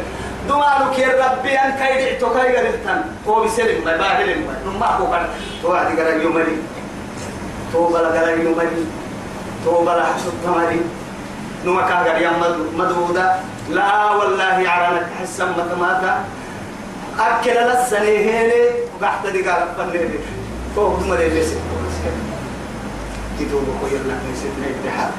دمانو 0.48 0.90
كير 0.96 1.12
ربي 1.24 1.52
أن 1.58 1.70
كاي 1.70 2.16
تو 2.16 2.34
كاي 2.34 2.56
غرتان 2.56 3.04
هو 3.28 3.40
بيسلم 3.40 3.84
ما 3.84 3.96
باهلم 3.96 4.46
ما 4.80 4.86
هو 4.86 5.10
كان 5.10 5.26
تو 5.62 5.72
عادي 5.72 6.02
غير 6.02 6.20
يومري 6.22 6.56
تو 7.72 7.88
بلا 7.88 8.08
غير 8.08 8.38
يومري 8.38 8.86
تو 9.64 9.84
بلا 9.84 10.04
حسب 10.04 10.32
تماري. 10.44 10.80
نما 11.66 11.82
كاغر 11.88 12.20
يا 12.20 12.30
مدودا. 12.78 13.40
لا 13.70 14.10
والله 14.10 14.68
عرانك 14.68 15.06
حسن 15.20 15.48
متماتا. 15.50 16.24
أكل 17.18 17.50
لسنة 17.50 18.00
هيني 18.00 18.62
وقحت 19.00 19.26
دي 19.26 19.42
قال 19.42 19.68
فنيني 19.76 20.18
فوق 20.76 21.00
دمري 21.00 21.28
ليس. 21.28 21.52
تدوب 23.38 23.64
خويا 23.80 23.98
لك 23.98 24.20
نسيت 24.32 24.52
الاتحاد 24.58 25.12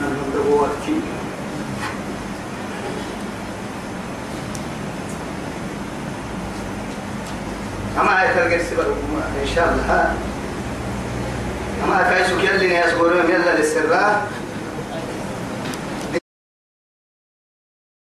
نحن 0.00 0.16
ندوب 0.30 0.60
وقتي 0.60 1.00
أما 8.00 8.20
هاي 8.20 8.34
تلقى 8.34 8.56
إن 9.42 9.48
شاء 9.54 9.68
الله. 9.72 10.14
أما 11.84 12.02
كايسو 12.02 12.40
كيالي 12.40 12.68
ناس 12.68 12.94
قولون 12.94 13.30
يلا 13.30 13.56
للسراء. 13.58 14.26